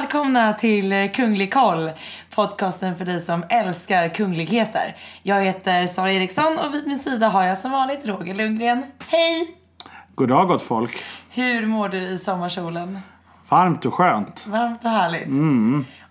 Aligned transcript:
Välkomna 0.00 0.52
till 0.52 1.10
Kunglig 1.14 1.52
koll, 1.52 1.90
podcasten 2.34 2.96
för 2.96 3.04
dig 3.04 3.20
som 3.20 3.44
älskar 3.48 4.08
kungligheter. 4.08 4.96
Jag 5.22 5.44
heter 5.44 5.86
Sara 5.86 6.12
Eriksson 6.12 6.58
och 6.58 6.74
vid 6.74 6.86
min 6.86 6.98
sida 6.98 7.28
har 7.28 7.44
jag 7.44 7.58
som 7.58 7.70
vanligt 7.70 8.06
Roger 8.06 8.34
Lundgren. 8.34 8.84
Hej! 9.08 9.56
God 10.14 10.28
dag 10.28 10.48
gott 10.48 10.62
folk. 10.62 11.04
Hur 11.30 11.66
mår 11.66 11.88
du 11.88 11.98
i 11.98 12.18
sommarsolen? 12.18 12.98
Varmt 13.48 13.84
och 13.84 13.94
skönt. 13.94 14.46
Varmt 14.46 14.84
och 14.84 14.90
härligt. 14.90 15.28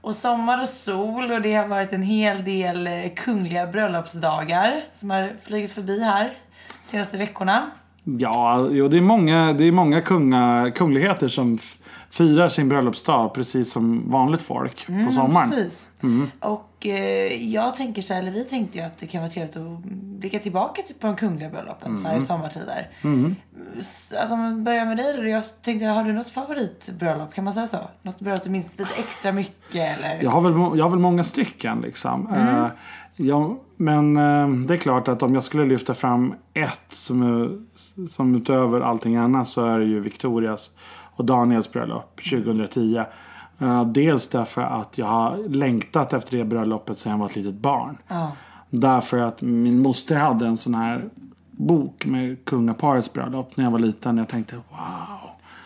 Och 0.01 0.15
sommar 0.15 0.61
och 0.61 0.69
sol 0.69 1.31
och 1.31 1.41
det 1.41 1.53
har 1.53 1.67
varit 1.67 1.93
en 1.93 2.03
hel 2.03 2.43
del 2.43 2.87
eh, 2.87 2.93
kungliga 3.15 3.67
bröllopsdagar 3.67 4.81
som 4.93 5.09
har 5.09 5.31
flugit 5.45 5.71
förbi 5.71 6.03
här 6.03 6.31
de 6.83 6.87
senaste 6.87 7.17
veckorna. 7.17 7.71
Ja, 8.03 8.67
jo, 8.71 8.87
det 8.87 8.97
är 8.97 9.01
många, 9.01 9.53
det 9.53 9.63
är 9.63 9.71
många 9.71 10.01
kunga, 10.01 10.71
kungligheter 10.75 11.27
som 11.27 11.59
firar 12.13 12.47
sin 12.49 12.69
bröllopsdag 12.69 13.33
precis 13.33 13.71
som 13.71 14.11
vanligt 14.11 14.41
folk 14.41 14.87
på 15.05 15.11
sommaren. 15.11 15.49
Precis. 15.49 15.89
Och 16.39 16.85
eh, 16.85 17.49
jag 17.51 17.75
tänker 17.75 18.01
så 18.01 18.13
här, 18.13 18.21
eller 18.21 18.31
vi 18.31 18.43
tänkte 18.43 18.77
ju 18.77 18.83
att 18.83 18.97
det 18.97 19.07
kan 19.07 19.21
vara 19.21 19.31
trevligt 19.31 19.55
att 19.57 19.79
blicka 20.19 20.39
tillbaka 20.39 20.81
till- 20.81 20.95
på 20.95 21.07
de 21.07 21.15
kungliga 21.15 21.49
bröllopen 21.49 21.97
så 21.97 22.07
här 22.07 22.17
i 22.17 22.21
sommartider. 22.21 22.89
S- 23.79 24.13
Alltså 24.19 24.33
om 24.35 24.55
vi 24.57 24.61
börjar 24.61 24.85
med 24.85 24.97
dig 24.97 25.17
då. 25.17 25.27
Jag 25.27 25.43
tänkte, 25.61 25.85
har 25.85 26.03
du 26.03 26.13
något 26.13 26.29
favoritbröllop? 26.29 27.33
Kan 27.33 27.43
man 27.43 27.53
säga 27.53 27.67
så? 27.67 27.77
Något 28.01 28.19
bröllop 28.19 28.43
du 28.43 28.49
minns 28.49 28.79
lite 28.79 28.91
extra 28.99 29.31
mycket 29.31 29.97
eller? 29.97 30.19
Jag 30.23 30.31
har 30.31 30.41
väl, 30.41 30.77
jag 30.77 30.85
har 30.85 30.89
väl 30.89 30.99
många 30.99 31.23
stycken 31.23 31.81
liksom. 31.81 32.27
Eh, 32.35 32.65
ja, 33.15 33.57
men 33.77 34.17
eh, 34.17 34.47
det 34.49 34.73
är 34.73 34.77
klart 34.77 35.07
att 35.07 35.23
om 35.23 35.33
jag 35.33 35.43
skulle 35.43 35.65
lyfta 35.65 35.93
fram 35.93 36.33
ett 36.53 36.81
som, 36.89 37.67
som 38.09 38.35
utöver 38.35 38.81
allting 38.81 39.15
annat 39.15 39.47
så 39.47 39.65
är 39.65 39.79
det 39.79 39.85
ju 39.85 39.99
Victorias 39.99 40.77
och 41.15 41.25
Daniels 41.25 41.71
bröllop 41.71 42.21
2010. 42.29 43.03
Eh, 43.59 43.85
dels 43.85 44.29
därför 44.29 44.61
att 44.61 44.97
jag 44.97 45.05
har 45.05 45.49
längtat 45.49 46.13
efter 46.13 46.37
det 46.37 46.43
bröllopet 46.43 46.97
sedan 46.97 47.11
jag 47.11 47.19
var 47.19 47.25
ett 47.25 47.35
litet 47.35 47.55
barn. 47.55 47.97
Därför 48.69 49.19
att 49.19 49.41
min 49.41 49.79
moster 49.79 50.15
hade 50.15 50.47
en 50.47 50.57
sån 50.57 50.75
här 50.75 51.09
bok 51.51 52.05
med 52.05 52.45
kungaparets 52.45 53.13
bröllop 53.13 53.57
när 53.57 53.63
jag 53.63 53.71
var 53.71 53.79
liten. 53.79 54.17
Jag 54.17 54.27
tänkte 54.27 54.55
wow. 54.55 55.22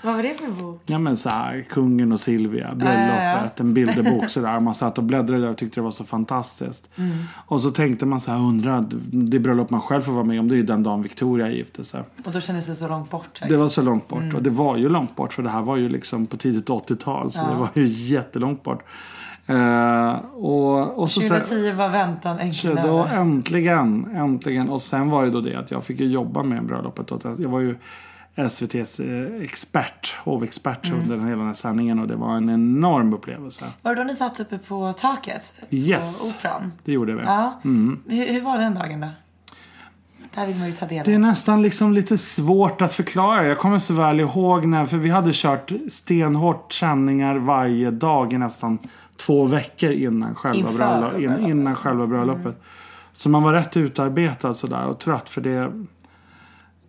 Vad 0.08 0.16
var 0.16 0.24
det 0.24 0.34
för 0.34 0.64
bok? 0.64 0.82
Ja 0.86 1.00
men 1.00 1.18
så 1.18 1.30
här, 1.30 1.66
kungen 1.70 2.12
och 2.12 2.20
Silvia, 2.20 2.76
bröllopet, 2.76 3.60
en 3.60 3.74
bilderbok 3.74 4.30
sådär. 4.30 4.60
Man 4.60 4.76
satt 4.76 4.98
och 4.98 5.04
bläddrade 5.04 5.42
där 5.42 5.50
och 5.50 5.58
tyckte 5.58 5.80
det 5.80 5.84
var 5.84 5.92
så 5.92 6.04
fantastiskt. 6.04 6.90
Och 7.46 7.62
så 7.62 7.72
tänkte 7.72 8.06
man 8.06 8.20
så 8.20 8.32
här, 8.32 8.40
undrar, 8.40 8.86
det 9.12 9.40
bröllop 9.40 9.70
man 9.70 9.82
själv 9.82 10.02
får 10.02 10.12
vara 10.12 10.24
med 10.24 10.40
om 10.40 10.48
det 10.48 10.56
är 10.56 10.58
ju 10.58 10.64
den 10.64 10.84
dagen 10.84 11.02
Victoria 11.02 11.50
gifte 11.50 11.84
sig. 11.84 12.04
Och 12.26 12.32
då 12.32 12.40
kändes 12.40 12.66
det 12.66 12.76
så 12.76 12.88
långt 12.88 13.10
bort. 13.10 13.42
Det 13.50 13.58
var 13.58 13.70
så 13.70 13.82
långt 13.82 14.08
bort 14.08 14.34
och 14.36 14.44
det 14.44 14.50
var 14.50 14.78
ju 14.78 14.90
långt 14.90 15.16
bort 15.16 15.34
för 15.34 15.44
det 15.44 15.50
här 15.50 15.62
var 15.62 15.78
ju 15.78 15.90
liksom 15.90 16.26
på 16.26 16.38
tidigt 16.38 16.70
80-tal 16.70 17.32
så 17.32 17.48
det 17.50 17.56
var 17.56 17.70
ju 17.74 17.86
jättelångt 17.86 18.64
bort. 18.64 18.84
Eh, 19.48 20.16
och, 20.34 21.00
och 21.00 21.12
så 21.12 21.22
sen, 21.22 21.30
2010 21.40 21.72
var 21.72 21.90
väntan 21.90 22.40
äntligen 22.40 22.76
då 22.76 23.00
över. 23.00 23.16
äntligen, 23.16 24.10
äntligen. 24.16 24.70
Och 24.70 24.82
sen 24.82 25.10
var 25.10 25.26
det 25.26 25.32
då 25.32 25.42
det 25.42 25.56
att 25.56 25.72
jag 25.72 25.84
fick 25.84 26.00
ju 26.00 26.08
jobba 26.08 26.44
med 26.44 26.66
bröllopet. 26.66 27.12
Jag 27.40 27.50
var 27.50 27.60
ju 27.60 27.76
SVTs 28.38 29.00
eh, 29.00 29.42
expert, 29.42 30.16
hovexpert 30.24 30.88
Mm. 30.88 31.00
under 31.02 31.18
hela 31.18 31.38
den 31.38 31.48
här 31.48 31.54
sändningen. 31.54 32.00
Och 32.00 32.08
det 32.08 32.16
var 32.16 32.38
en 32.38 32.50
enorm 32.50 33.14
upplevelse. 33.14 33.66
Var 33.82 33.96
det 33.96 34.02
då 34.02 34.08
ni 34.08 34.16
satt 34.16 34.40
uppe 34.40 34.58
på 34.58 34.94
taket? 34.94 35.54
Yes. 35.70 36.22
På 36.22 36.38
operan? 36.38 36.72
Det 36.84 36.92
gjorde 36.92 37.14
vi. 37.16 37.22
Ja. 37.22 37.60
Hur, 37.64 38.34
hur 38.34 38.42
var 38.42 38.58
den 38.58 38.74
dagen 38.74 39.00
då? 39.00 39.08
Det 40.36 41.14
är 41.14 41.18
nästan 41.20 41.62
liksom 41.62 41.94
lite 41.94 42.18
svårt 42.18 42.82
att 42.82 42.94
förklara. 42.94 43.48
Jag 43.48 43.58
kommer 43.58 43.80
så 43.80 43.94
väl 43.94 44.20
ihåg 44.20 44.66
när, 44.66 44.86
för 44.86 44.98
vi 44.98 45.10
hade 45.10 45.32
kört 45.34 45.72
stenhårt 45.90 46.74
sändningar 46.74 47.36
varje 47.36 47.92
dag 47.92 48.34
i 48.34 48.38
nästan 48.38 48.78
två 49.16 49.46
veckor 49.46 49.92
innan 49.92 50.36
själva, 50.36 50.70
bröllop, 50.72 51.40
innan 51.40 51.76
själva 51.76 52.08
bröllopet. 52.08 52.62
Så 53.16 53.30
man 53.30 53.44
var 53.44 53.54
rätt 53.54 53.78
utarbetad 53.78 54.54
sådär 54.54 54.86
och 54.86 55.00
trött 55.00 55.30
för 55.30 55.42
det 55.42 55.72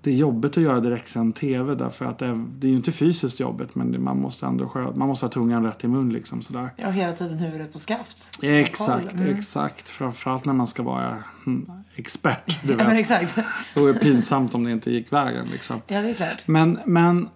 det 0.01 0.11
är 0.11 0.15
jobbigt 0.15 0.57
att 0.57 0.63
göra 0.63 0.81
direktsänd 0.81 1.35
tv 1.37 1.75
därför 1.75 2.05
att 2.05 2.19
det 2.19 2.27
är, 2.27 2.45
det 2.59 2.67
är 2.67 2.71
ju 2.71 2.77
inte 2.77 2.93
fysiskt 2.93 3.41
jobbigt 3.41 3.75
men 3.75 3.93
det, 3.93 3.99
man 3.99 4.21
måste 4.21 4.47
ändå 4.47 4.69
sköta, 4.69 4.97
man 4.97 5.09
måste 5.09 5.27
ha 5.27 5.31
tungan 5.31 5.65
rätt 5.67 5.85
i 5.85 5.89
mun 5.89 6.11
liksom 6.13 6.43
sådär. 6.43 6.71
Jag 6.77 6.85
har 6.87 6.93
hela 6.93 7.13
tiden 7.13 7.39
huvudet 7.39 7.73
på 7.73 7.79
skaft. 7.79 8.39
Exakt, 8.43 9.13
Mm. 9.15 9.35
exakt. 9.35 9.89
Framförallt 9.89 10.45
när 10.45 10.53
man 10.53 10.67
ska 10.67 10.83
vara 10.83 11.25
hmm, 11.45 11.71
expert. 11.97 12.63
Du 12.63 12.71
Ja, 12.73 12.77
men 12.77 12.87
vet. 12.87 12.99
exakt. 12.99 13.35
Det 13.75 13.81
vore 13.81 13.95
pinsamt 13.95 14.55
om 14.55 14.65
det 14.65 14.71
inte 14.73 14.91
gick 14.91 15.13
vägen 15.13 15.47
liksom. 15.53 15.83
Ja, 15.87 16.03
det 16.03 16.11
är 16.11 16.15
klart. 16.15 16.43
Men, 16.47 16.79
men 16.87 17.29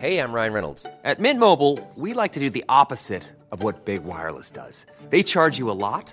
Hey, 0.00 0.18
I'm 0.18 0.32
Ryan 0.34 0.52
Reynolds. 0.52 0.86
At 1.04 1.18
Mint 1.18 1.38
Mobile, 1.40 1.78
we 1.94 2.14
like 2.22 2.32
to 2.34 2.40
do 2.40 2.50
the 2.50 2.64
opposite 2.68 3.22
of 3.50 3.62
what 3.62 3.84
Big 3.84 4.02
Wireless 4.04 4.50
does. 4.50 4.86
They 5.10 5.22
charge 5.22 5.58
you 5.60 5.70
a 5.70 5.74
lot, 5.74 6.12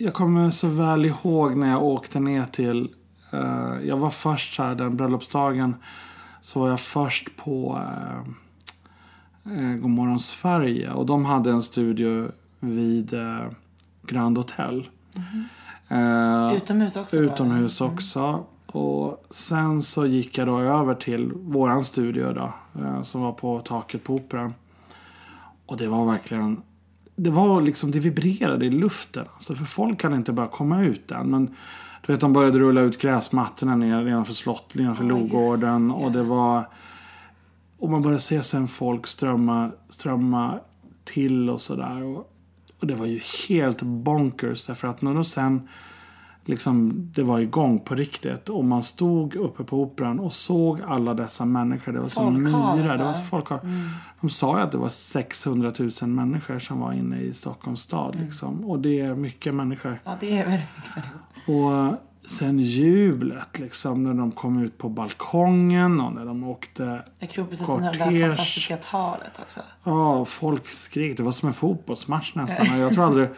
Jag 0.00 0.14
kommer 0.14 0.50
så 0.50 0.68
väl 0.68 1.04
ihåg 1.04 1.56
när 1.56 1.70
jag 1.70 1.82
åkte 1.82 2.20
ner 2.20 2.44
till... 2.44 2.88
eh, 3.30 3.74
jag 3.82 3.96
var 3.96 4.10
först 4.10 4.58
här, 4.58 4.74
den 4.74 4.96
bröllopsdagen. 4.96 5.74
Så 6.40 6.60
var 6.60 6.68
jag 6.68 6.80
först 6.80 7.36
på 7.36 7.78
uh, 9.46 9.52
uh, 9.52 9.74
Godmorgon 9.76 10.20
Sverige. 10.20 10.92
Och 10.92 11.06
de 11.06 11.24
hade 11.24 11.50
en 11.50 11.62
studio 11.62 12.30
vid 12.60 13.14
eh, 13.14 13.46
Grand 14.02 14.38
Hotel. 14.38 14.88
Eh, 15.88 16.56
Utomhus 16.56 16.96
också? 16.96 17.16
Utomhus 17.16 17.80
också. 17.80 18.44
Och 18.66 19.26
sen 19.30 19.82
så 19.82 20.06
gick 20.06 20.38
jag 20.38 20.46
då 20.46 20.58
över 20.60 20.94
till 20.94 21.32
våran 21.34 21.84
studio 21.84 22.32
då. 22.32 22.52
eh, 22.82 23.02
Som 23.02 23.20
var 23.20 23.32
på 23.32 23.60
taket 23.60 24.04
på 24.04 24.14
Operan. 24.14 24.54
Och 25.66 25.76
det 25.76 25.88
var 25.88 26.06
verkligen... 26.06 26.62
Det 27.18 27.30
var 27.30 27.60
liksom, 27.60 27.90
det 27.90 27.98
vibrerade 27.98 28.66
i 28.66 28.70
luften. 28.70 29.24
Alltså 29.34 29.54
för 29.54 29.64
folk 29.64 30.00
kan 30.00 30.14
inte 30.14 30.32
bara 30.32 30.48
komma 30.48 30.82
ut 30.82 31.10
än. 31.10 31.30
Men 31.30 31.46
du 32.06 32.12
vet, 32.12 32.20
de 32.20 32.32
började 32.32 32.58
rulla 32.58 32.80
ut 32.80 32.98
gräsmattorna 32.98 33.76
ner 33.76 34.04
nedanför 34.04 34.34
slott, 34.34 34.74
nedanför 34.74 35.04
just 35.04 35.32
Logården. 35.32 35.90
Och 35.90 36.12
det 36.12 36.22
var... 36.22 36.68
Och 37.78 37.90
man 37.90 38.02
började 38.02 38.22
se 38.22 38.42
sen 38.42 38.68
folk 38.68 39.06
strömma, 39.06 39.70
strömma 39.88 40.58
till 41.04 41.50
och 41.50 41.60
sådär. 41.60 42.02
Och, 42.02 42.32
och 42.80 42.86
det 42.86 42.94
var 42.94 43.06
ju 43.06 43.20
helt 43.48 43.82
bonkers. 43.82 44.66
Därför 44.66 44.88
att 44.88 45.02
när 45.02 45.14
de 45.14 45.24
sen 45.24 45.68
liksom, 46.44 46.92
det 47.14 47.22
var 47.22 47.38
igång 47.38 47.78
på 47.78 47.94
riktigt. 47.94 48.48
Och 48.48 48.64
man 48.64 48.82
stod 48.82 49.36
uppe 49.36 49.64
på 49.64 49.82
operan 49.82 50.20
och 50.20 50.32
såg 50.32 50.80
alla 50.86 51.14
dessa 51.14 51.44
människor. 51.44 51.92
Det 51.92 52.00
var 52.00 52.08
som 52.08 52.42
myrar. 52.42 52.98
Det 52.98 53.04
var 53.04 53.12
va? 53.12 53.14
folkhav. 53.30 53.60
De 54.20 54.30
sa 54.30 54.56
ju 54.58 54.64
att 54.64 54.72
det 54.72 54.78
var 54.78 54.88
600 54.88 55.72
000 55.78 56.10
människor 56.10 56.58
som 56.58 56.80
var 56.80 56.92
inne 56.92 57.20
i 57.20 57.34
Stockholms 57.34 57.80
stad. 57.80 58.16
Liksom. 58.20 58.64
Och 58.64 58.78
det 58.78 59.00
är 59.00 59.14
mycket 59.14 59.54
människor. 59.54 60.00
Ja, 60.04 60.16
det 60.20 60.38
är 60.38 60.44
väldigt 60.44 60.68
mycket. 60.96 61.10
Och 61.46 61.96
sen 62.30 62.58
jublet 62.58 63.58
liksom 63.58 64.04
när 64.04 64.14
de 64.14 64.32
kom 64.32 64.62
ut 64.64 64.78
på 64.78 64.88
balkongen 64.88 66.00
och 66.00 66.12
när 66.12 66.24
de 66.24 66.44
åkte 66.44 67.02
Ja, 67.18 67.26
Kronprinsessan 67.26 67.82
höll 67.82 67.98
det 67.98 68.04
här 68.04 68.10
Kortege. 68.10 68.28
fantastiska 68.28 68.76
talet 68.76 69.40
också. 69.42 69.60
Ja, 69.84 70.24
folk 70.24 70.68
skrek. 70.68 71.16
Det 71.16 71.22
var 71.22 71.32
som 71.32 71.48
en 71.48 71.54
fotbollsmatch 71.54 72.34
nästan. 72.34 72.80
Jag 72.80 72.92
tror 72.94 73.04
aldrig... 73.04 73.28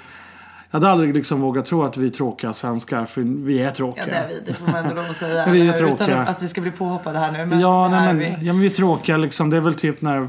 Jag 0.72 0.80
hade 0.80 0.92
aldrig 0.92 1.14
liksom 1.14 1.40
vågat 1.40 1.66
tro 1.66 1.82
att 1.82 1.96
vi 1.96 2.06
är 2.06 2.10
tråkiga 2.10 2.52
svenskar, 2.52 3.04
för 3.04 3.20
vi 3.20 3.62
är 3.62 3.70
tråkiga. 3.70 4.04
Ja, 4.06 4.12
det 4.12 4.18
är 4.18 4.28
vi. 4.28 4.42
Det 4.46 4.54
får 4.54 4.66
man 4.66 4.76
ändå 4.76 4.94
lov 4.94 5.10
att 5.10 5.16
säga. 5.16 5.46
Vi 5.52 5.60
är 5.68 5.72
hur? 5.72 5.84
Utan 5.84 5.96
tråkiga. 5.96 6.20
att 6.20 6.42
vi 6.42 6.48
ska 6.48 6.60
bli 6.60 6.70
påhoppade 6.70 7.18
här 7.18 7.32
nu. 7.32 7.46
Men 7.46 7.60
ja, 7.60 7.88
nej, 7.88 8.00
men, 8.06 8.18
vi. 8.18 8.24
ja, 8.24 8.52
men 8.52 8.60
vi 8.60 8.66
är 8.66 8.74
tråkiga 8.74 9.16
liksom. 9.16 9.50
Det 9.50 9.56
är 9.56 9.60
väl 9.60 9.74
typ 9.74 10.02
när 10.02 10.28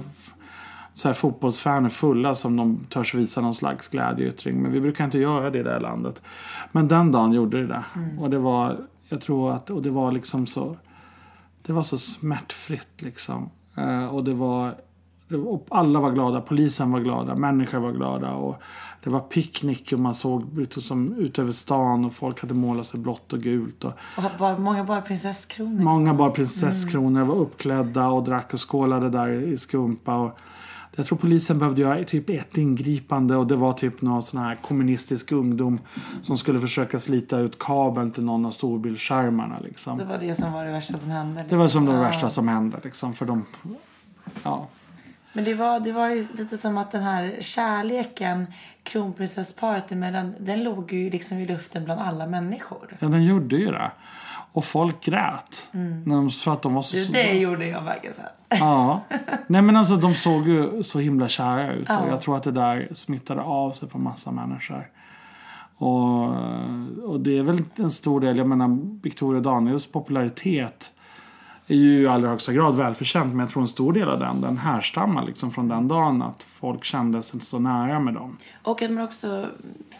så 0.95 1.07
här, 1.07 1.13
fotbollsfan 1.13 1.85
är 1.85 1.89
fulla 1.89 2.35
som 2.35 2.55
de 2.55 2.79
törs 2.89 3.13
visa 3.13 3.41
någon 3.41 3.53
slags 3.53 3.87
glädjeyttring. 3.87 4.61
Men 4.61 4.71
vi 4.71 4.81
brukar 4.81 5.05
inte 5.05 5.19
göra 5.19 5.49
det 5.49 5.59
i 5.59 5.63
det 5.63 5.71
här 5.71 5.79
landet. 5.79 6.21
Men 6.71 6.87
den 6.87 7.11
dagen 7.11 7.31
gjorde 7.31 7.61
det 7.61 7.67
det. 7.67 7.83
Mm. 7.95 8.19
Och 8.19 8.29
det 8.29 8.39
var, 8.39 8.77
jag 9.09 9.21
tror 9.21 9.53
att, 9.53 9.69
och 9.69 9.81
det 9.81 9.89
var 9.89 10.11
liksom 10.11 10.47
så, 10.47 10.77
det 11.61 11.73
var 11.73 11.83
så 11.83 11.97
smärtfritt 11.97 13.01
liksom. 13.01 13.49
Eh, 13.75 14.05
och 14.05 14.23
det 14.23 14.33
var, 14.33 14.75
och 15.45 15.67
alla 15.69 15.99
var 15.99 16.11
glada, 16.11 16.41
polisen 16.41 16.91
var 16.91 16.99
glada, 16.99 17.35
människor 17.35 17.79
var 17.79 17.91
glada. 17.91 18.33
Och 18.33 18.61
det 19.03 19.09
var 19.09 19.19
picknick 19.19 19.93
och 19.93 19.99
man 19.99 20.15
såg 20.15 20.59
ut, 20.59 20.83
som, 20.83 21.13
ut 21.13 21.39
över 21.39 21.51
stan 21.51 22.05
och 22.05 22.13
folk 22.13 22.41
hade 22.41 22.53
målat 22.53 22.85
sig 22.85 22.99
blått 22.99 23.33
och 23.33 23.39
gult. 23.39 23.83
Och, 23.83 23.93
Och 24.17 24.23
bara, 24.39 24.57
många 24.57 24.83
bara 24.83 25.01
prinsesskronor. 25.01 25.83
Många 25.83 26.13
bar 26.13 26.29
prinsesskronor, 26.29 27.23
var 27.23 27.35
uppklädda 27.35 28.07
och 28.07 28.23
drack 28.23 28.53
och 28.53 28.69
skålade 28.69 29.09
där 29.09 29.29
i 29.29 29.57
skumpa. 29.57 30.15
Och 30.15 30.39
jag 30.95 31.05
tror 31.05 31.17
polisen 31.17 31.59
behövde 31.59 31.81
göra 31.81 32.03
typ 32.03 32.29
ett 32.29 32.57
ingripande 32.57 33.35
och 33.35 33.47
det 33.47 33.55
var 33.55 33.73
typ 33.73 34.01
någon 34.01 34.23
sån 34.23 34.39
här 34.41 34.55
kommunistisk 34.61 35.31
ungdom 35.31 35.79
som 36.21 36.37
skulle 36.37 36.59
försöka 36.59 36.99
slita 36.99 37.37
ut 37.39 37.59
kabeln 37.59 38.11
till 38.11 38.23
någon 38.23 38.45
av 38.45 38.51
storbildsskärmarna. 38.51 39.59
Liksom. 39.59 39.97
Det 39.97 40.05
var 40.05 40.17
det 40.17 40.35
som 40.35 40.53
var 40.53 40.65
det 40.65 40.71
värsta 40.71 40.97
som 40.97 41.11
hände. 41.11 41.45
Det 41.49 41.55
var 41.55 41.67
som 41.67 41.85
det 41.85 41.93
Ja. 41.93 42.01
värsta 42.01 42.29
som 42.29 42.47
hände. 42.47 42.77
Liksom, 42.83 43.13
för 43.13 43.25
de, 43.25 43.45
ja. 44.43 44.67
Men 45.33 45.43
det 45.43 45.53
var, 45.53 45.79
det 45.79 45.91
var 45.91 46.09
ju 46.09 46.27
lite 46.37 46.57
som 46.57 46.77
att 46.77 46.91
den 46.91 47.03
här 47.03 47.37
kärleken 47.39 48.47
kronprinsessparet 48.83 49.91
emellan, 49.91 50.33
den 50.39 50.63
låg 50.63 50.93
ju 50.93 51.09
liksom 51.09 51.37
i 51.37 51.45
luften 51.47 51.83
bland 51.85 52.01
alla 52.01 52.27
människor. 52.27 52.97
ja, 52.99 53.07
den 53.07 53.23
gjorde 53.23 53.55
ju 53.55 53.71
det. 53.71 53.91
Och 54.53 54.65
folk 54.65 55.03
grät. 55.03 55.69
När 56.05 56.15
de, 56.15 56.29
för 56.29 56.53
att 56.53 56.61
de 56.61 56.73
var 56.73 56.81
så... 56.81 56.95
Du, 56.95 57.05
det 57.13 57.37
gjorde 57.37 57.67
jag 57.67 57.81
verkligen 57.81 58.15
så 58.15 58.21
här. 58.21 58.31
Ja. 58.59 59.01
Nej 59.47 59.61
men 59.61 59.75
alltså 59.75 59.95
de 59.95 60.15
såg 60.15 60.47
ju 60.47 60.83
så 60.83 60.99
himla 60.99 61.27
kära 61.27 61.73
ut. 61.73 61.89
Och 61.89 62.09
jag 62.09 62.21
tror 62.21 62.37
att 62.37 62.43
det 62.43 62.51
där 62.51 62.89
smittade 62.93 63.41
av 63.41 63.71
sig 63.71 63.89
på 63.89 63.97
massa 63.97 64.31
människor. 64.31 64.89
Och, 65.77 66.23
och 67.03 67.19
det 67.19 67.37
är 67.37 67.43
väl 67.43 67.63
en 67.75 67.91
stor 67.91 68.19
del, 68.19 68.37
jag 68.37 68.47
menar 68.47 68.79
Victoria 69.01 69.41
Daniels 69.41 69.91
popularitet 69.91 70.91
är 71.73 71.77
ju 71.77 72.01
i 72.01 72.07
allra 72.07 72.29
högsta 72.29 72.53
grad 72.53 72.75
välförtjänt. 72.75 73.33
Men 73.33 73.39
jag 73.39 73.49
tror 73.49 73.61
en 73.61 73.67
stor 73.67 73.93
del 73.93 74.09
av 74.09 74.19
den, 74.19 74.41
den 74.41 74.57
härstammar 74.57 75.25
liksom 75.25 75.51
från 75.51 75.67
den 75.67 75.87
dagen 75.87 76.21
att 76.21 76.43
folk 76.43 76.83
kände 76.83 77.21
sig 77.21 77.41
så 77.41 77.59
nära 77.59 77.99
med 77.99 78.13
dem. 78.13 78.37
Och 78.63 78.81
att 78.81 78.91
man 78.91 79.03
också 79.03 79.45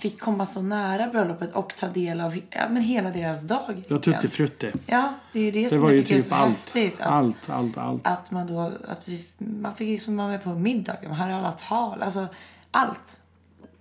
fick 0.02 0.20
komma 0.20 0.46
så 0.46 0.62
nära 0.62 1.08
bröllopet 1.08 1.54
och 1.54 1.74
ta 1.80 1.88
del 1.88 2.22
av 2.22 2.36
ja, 2.50 2.62
men 2.70 2.82
hela 2.82 3.10
deras 3.10 3.42
dag. 3.48 3.84
Ja, 3.88 3.98
tutti 3.98 4.28
frutti. 4.28 4.72
Ja, 4.86 5.14
det 5.34 5.40
är 5.40 5.44
ju 5.44 5.52
det, 5.52 5.64
Det 5.64 5.70
som 5.70 5.82
var 5.82 5.92
jag 5.92 6.00
tycker 6.00 6.16
är 6.16 6.20
typ 6.20 6.30
så 6.30 6.36
allt. 6.36 6.50
häftigt. 6.50 7.02
Att, 7.02 7.08
Allt, 7.08 7.50
allt, 7.50 7.78
allt. 7.78 8.08
att 8.08 8.32
man 8.32 8.48
då, 8.48 8.60
att 8.88 9.02
vi, 9.06 9.26
man 9.38 9.76
fick 9.76 9.88
liksom 9.88 10.18
vara 10.18 10.28
med 10.28 10.44
på 10.44 10.50
middag, 10.50 10.96
man 11.08 11.16
hörde 11.16 11.36
alla 11.36 11.52
tal, 11.52 12.02
alltså 12.04 12.28
allt. 12.72 13.20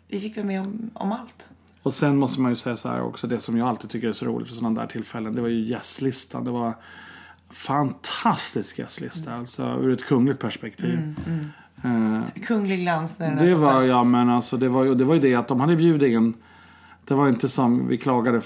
Vi 0.08 0.20
fick 0.20 0.36
vara 0.36 0.46
med 0.46 0.60
om, 0.60 0.90
om 0.94 1.12
allt. 1.12 1.48
Och 1.82 1.94
sen 1.94 2.16
måste 2.16 2.40
man 2.40 2.52
ju 2.52 2.56
säga 2.56 2.76
så 2.76 2.88
här 2.88 3.02
också, 3.02 3.26
det 3.26 3.40
som 3.40 3.56
jag 3.58 3.68
alltid 3.68 3.90
tycker 3.90 4.08
är 4.08 4.12
så 4.12 4.24
roligt 4.24 4.48
för 4.48 4.54
sådana 4.54 4.80
där 4.80 4.86
tillfällen, 4.88 5.34
det 5.34 5.40
var 5.40 5.48
ju 5.48 5.60
gästlistan. 5.60 6.44
Det 6.44 6.50
var 6.50 6.74
fantastisk 7.50 8.78
gästlista, 8.78 9.34
alltså 9.34 9.78
ur 9.82 9.92
ett 9.92 10.04
kungligt 10.04 10.40
perspektiv. 10.40 11.14
Eh, 11.84 12.42
Kunglig 12.46 12.80
glans 12.80 13.18
när 13.18 13.28
den 13.36 13.46
det 13.46 13.54
var, 13.54 13.74
bäst. 13.74 13.88
ja 13.88 14.04
men 14.04 14.28
alltså 14.30 14.56
det 14.56 14.68
var 14.68 14.84
det, 14.86 15.04
var 15.04 15.14
ju 15.14 15.20
det 15.20 15.34
att 15.34 15.48
de 15.48 15.60
hade 15.60 15.76
bjudit 15.76 16.08
in, 16.12 16.34
det 17.04 17.14
var 17.14 17.28
inte 17.28 17.48
som 17.48 17.88
vi 17.88 17.96
klagade 17.96 18.40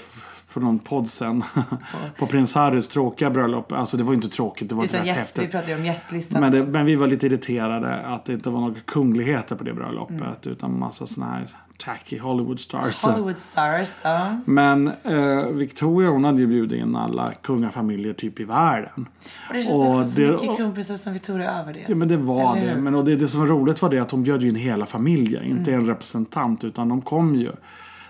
för 0.47 0.61
någon 0.61 0.79
podd 0.79 1.09
sen, 1.09 1.43
på 2.17 2.27
prins 2.27 2.55
Harrys 2.55 2.87
tråkiga 2.87 3.29
bröllop. 3.29 3.71
Alltså 3.71 3.97
det 3.97 4.03
var 4.03 4.13
inte 4.13 4.29
tråkigt, 4.29 4.69
det 4.69 4.75
var 4.75 4.83
Utan 4.83 4.99
rätt 4.99 5.07
gäst, 5.07 5.19
häftigt. 5.19 5.43
vi 5.43 5.47
pratade 5.47 5.71
ju 5.71 5.77
om 5.77 5.85
gästlistan. 5.85 6.41
Men, 6.41 6.51
det, 6.51 6.65
men 6.65 6.85
vi 6.85 6.95
var 6.95 7.07
lite 7.07 7.25
irriterade 7.25 7.95
att 7.95 8.25
det 8.25 8.33
inte 8.33 8.49
var 8.49 8.59
några 8.61 8.79
kungligheter 8.85 9.55
på 9.55 9.63
det 9.63 9.73
bröllopet. 9.73 10.21
Mm. 10.21 10.33
Utan 10.43 10.79
massa 10.79 11.07
såna 11.07 11.25
här 11.27 11.55
tacky 11.77 12.17
Hollywood 12.19 12.59
stars. 12.59 13.03
Hollywood 13.03 13.37
stars, 13.39 13.99
ja. 14.03 14.37
Men 14.45 14.87
eh, 15.03 15.47
Victoria 15.47 16.09
hon 16.09 16.23
hade 16.23 16.39
ju 16.41 16.47
bjudit 16.47 16.79
in 16.81 16.95
alla 16.95 17.33
kungafamiljer 17.33 18.13
typ 18.13 18.39
i 18.39 18.43
världen. 18.43 19.07
Och 19.49 19.53
det 19.53 19.63
känns 19.63 19.73
Och 19.75 19.89
också 19.89 20.05
så 20.05 20.21
det- 20.21 20.31
mycket 20.31 20.57
kronprinsessan 20.57 21.13
Victoria 21.13 21.51
över 21.51 21.73
det. 21.73 21.85
Ja 21.87 21.95
men 21.95 22.07
det 22.07 22.17
var 22.17 22.55
det. 22.55 22.75
Men 22.75 22.95
och 22.95 23.05
det, 23.05 23.15
det 23.15 23.27
som 23.27 23.39
var 23.39 23.47
roligt 23.47 23.81
var 23.81 23.89
det 23.89 23.99
att 23.99 24.11
hon 24.11 24.23
bjöd 24.23 24.41
ju 24.41 24.49
in 24.49 24.55
hela 24.55 24.85
familjen. 24.85 25.43
Inte 25.43 25.71
Mm. 25.71 25.81
en 25.83 25.87
representant 25.87 26.63
utan 26.63 26.89
de 26.89 27.01
kom 27.01 27.35
ju. 27.35 27.51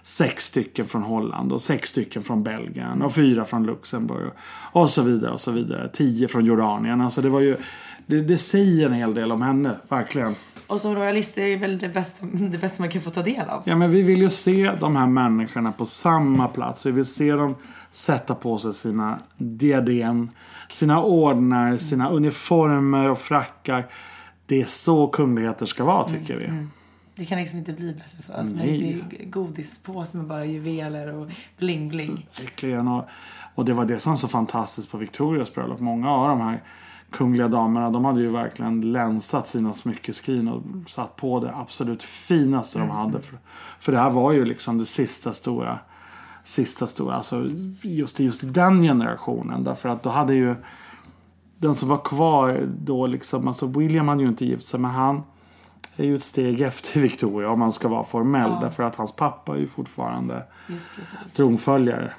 Sex 0.03 0.45
stycken 0.45 0.85
från 0.85 1.03
Holland 1.03 1.51
och 1.51 1.61
sex 1.61 1.89
stycken 1.89 2.23
från 2.23 2.43
Belgien 2.43 3.01
och 3.01 3.13
fyra 3.13 3.45
från 3.45 3.65
Luxemburg. 3.65 4.31
Och 4.71 4.89
så 4.89 5.01
vidare 5.01 5.31
och 5.31 5.41
så 5.41 5.51
vidare. 5.51 5.89
Tio 5.93 6.27
från 6.27 6.45
Jordanien. 6.45 7.01
Alltså 7.01 7.21
det 7.21 7.29
var 7.29 7.39
ju. 7.39 7.57
Det, 8.07 8.21
det 8.21 8.37
säger 8.37 8.85
en 8.87 8.93
hel 8.93 9.13
del 9.13 9.31
om 9.31 9.41
henne, 9.41 9.71
verkligen. 9.89 10.35
Och 10.67 10.81
som 10.81 10.95
royalist 10.95 11.37
är 11.37 11.47
det 11.47 11.57
väl 11.57 11.79
det 11.79 11.89
bästa, 11.89 12.25
det 12.25 12.57
bästa 12.57 12.83
man 12.83 12.89
kan 12.89 13.01
få 13.01 13.09
ta 13.09 13.21
del 13.21 13.49
av. 13.49 13.63
Ja 13.65 13.75
men 13.75 13.91
vi 13.91 14.01
vill 14.01 14.19
ju 14.19 14.29
se 14.29 14.71
de 14.79 14.95
här 14.95 15.07
människorna 15.07 15.71
på 15.71 15.85
samma 15.85 16.47
plats. 16.47 16.85
Vi 16.85 16.91
vill 16.91 17.05
se 17.05 17.31
dem 17.31 17.55
sätta 17.91 18.35
på 18.35 18.57
sig 18.57 18.73
sina 18.73 19.19
diadem, 19.37 20.29
sina 20.69 21.03
ordnar, 21.03 21.77
sina 21.77 22.09
uniformer 22.09 23.09
och 23.09 23.19
frackar. 23.19 23.87
Det 24.45 24.61
är 24.61 24.65
så 24.65 25.07
kungligheter 25.07 25.65
ska 25.65 25.83
vara 25.83 26.03
tycker 26.03 26.37
vi. 26.37 26.67
Det 27.15 27.25
kan 27.25 27.37
liksom 27.37 27.59
inte 27.59 27.73
bli 27.73 27.93
bättre 27.93 28.21
så. 28.21 28.33
Alltså, 28.33 28.55
med 28.55 28.67
lite 28.67 29.25
godispåse 29.25 30.17
med 30.17 30.27
bara 30.27 30.45
juveler 30.45 31.13
och 31.13 31.27
bling-bling. 31.59 32.27
Verkligen. 32.39 32.87
Och, 32.87 33.05
och 33.55 33.65
det 33.65 33.73
var 33.73 33.85
det 33.85 33.99
som 33.99 34.11
var 34.11 34.17
så 34.17 34.27
fantastiskt 34.27 34.91
på 34.91 34.97
Victorias 34.97 35.53
bröllop. 35.53 35.79
Många 35.79 36.11
av 36.11 36.27
de 36.29 36.41
här 36.41 36.63
kungliga 37.15 37.47
damerna. 37.47 37.89
De 37.89 38.05
hade 38.05 38.21
ju 38.21 38.31
verkligen 38.31 38.91
länsat 38.91 39.47
sina 39.47 39.73
smyckeskrin 39.73 40.47
och 40.47 40.89
satt 40.89 41.15
på 41.15 41.39
det 41.39 41.55
absolut 41.55 42.03
finaste 42.03 42.79
de 42.79 42.89
hade. 42.89 43.21
För, 43.21 43.37
för 43.79 43.91
det 43.91 43.99
här 43.99 44.09
var 44.09 44.31
ju 44.31 44.45
liksom 44.45 44.77
det 44.77 44.85
sista 44.85 45.33
stora. 45.33 45.79
Sista 46.43 46.87
stora, 46.87 47.15
alltså 47.15 47.47
just, 47.81 48.19
just 48.19 48.43
i 48.43 48.47
den 48.47 48.81
generationen. 48.81 49.63
Därför 49.63 49.89
att 49.89 50.03
då 50.03 50.09
hade 50.09 50.33
ju 50.33 50.55
den 51.57 51.75
som 51.75 51.89
var 51.89 51.97
kvar 51.97 52.67
då 52.79 53.07
liksom, 53.07 53.47
alltså 53.47 53.67
William 53.67 54.07
hade 54.07 54.21
ju 54.21 54.29
inte 54.29 54.45
gift 54.45 54.65
sig 54.65 54.79
men 54.79 54.91
han 54.91 55.23
är 55.95 56.05
ju 56.05 56.15
ett 56.15 56.23
steg 56.23 56.61
efter 56.61 56.99
Victoria 57.01 57.49
om 57.49 57.59
man 57.59 57.71
ska 57.71 57.87
vara 57.87 58.03
formell. 58.03 58.51
Därför 58.61 58.83
att 58.83 58.95
hans 58.95 59.15
pappa 59.15 59.55
är 59.55 59.59
ju 59.59 59.67
fortfarande 59.67 60.43
Just 60.67 60.95
precis. 60.95 61.33
tronföljare. 61.33 62.13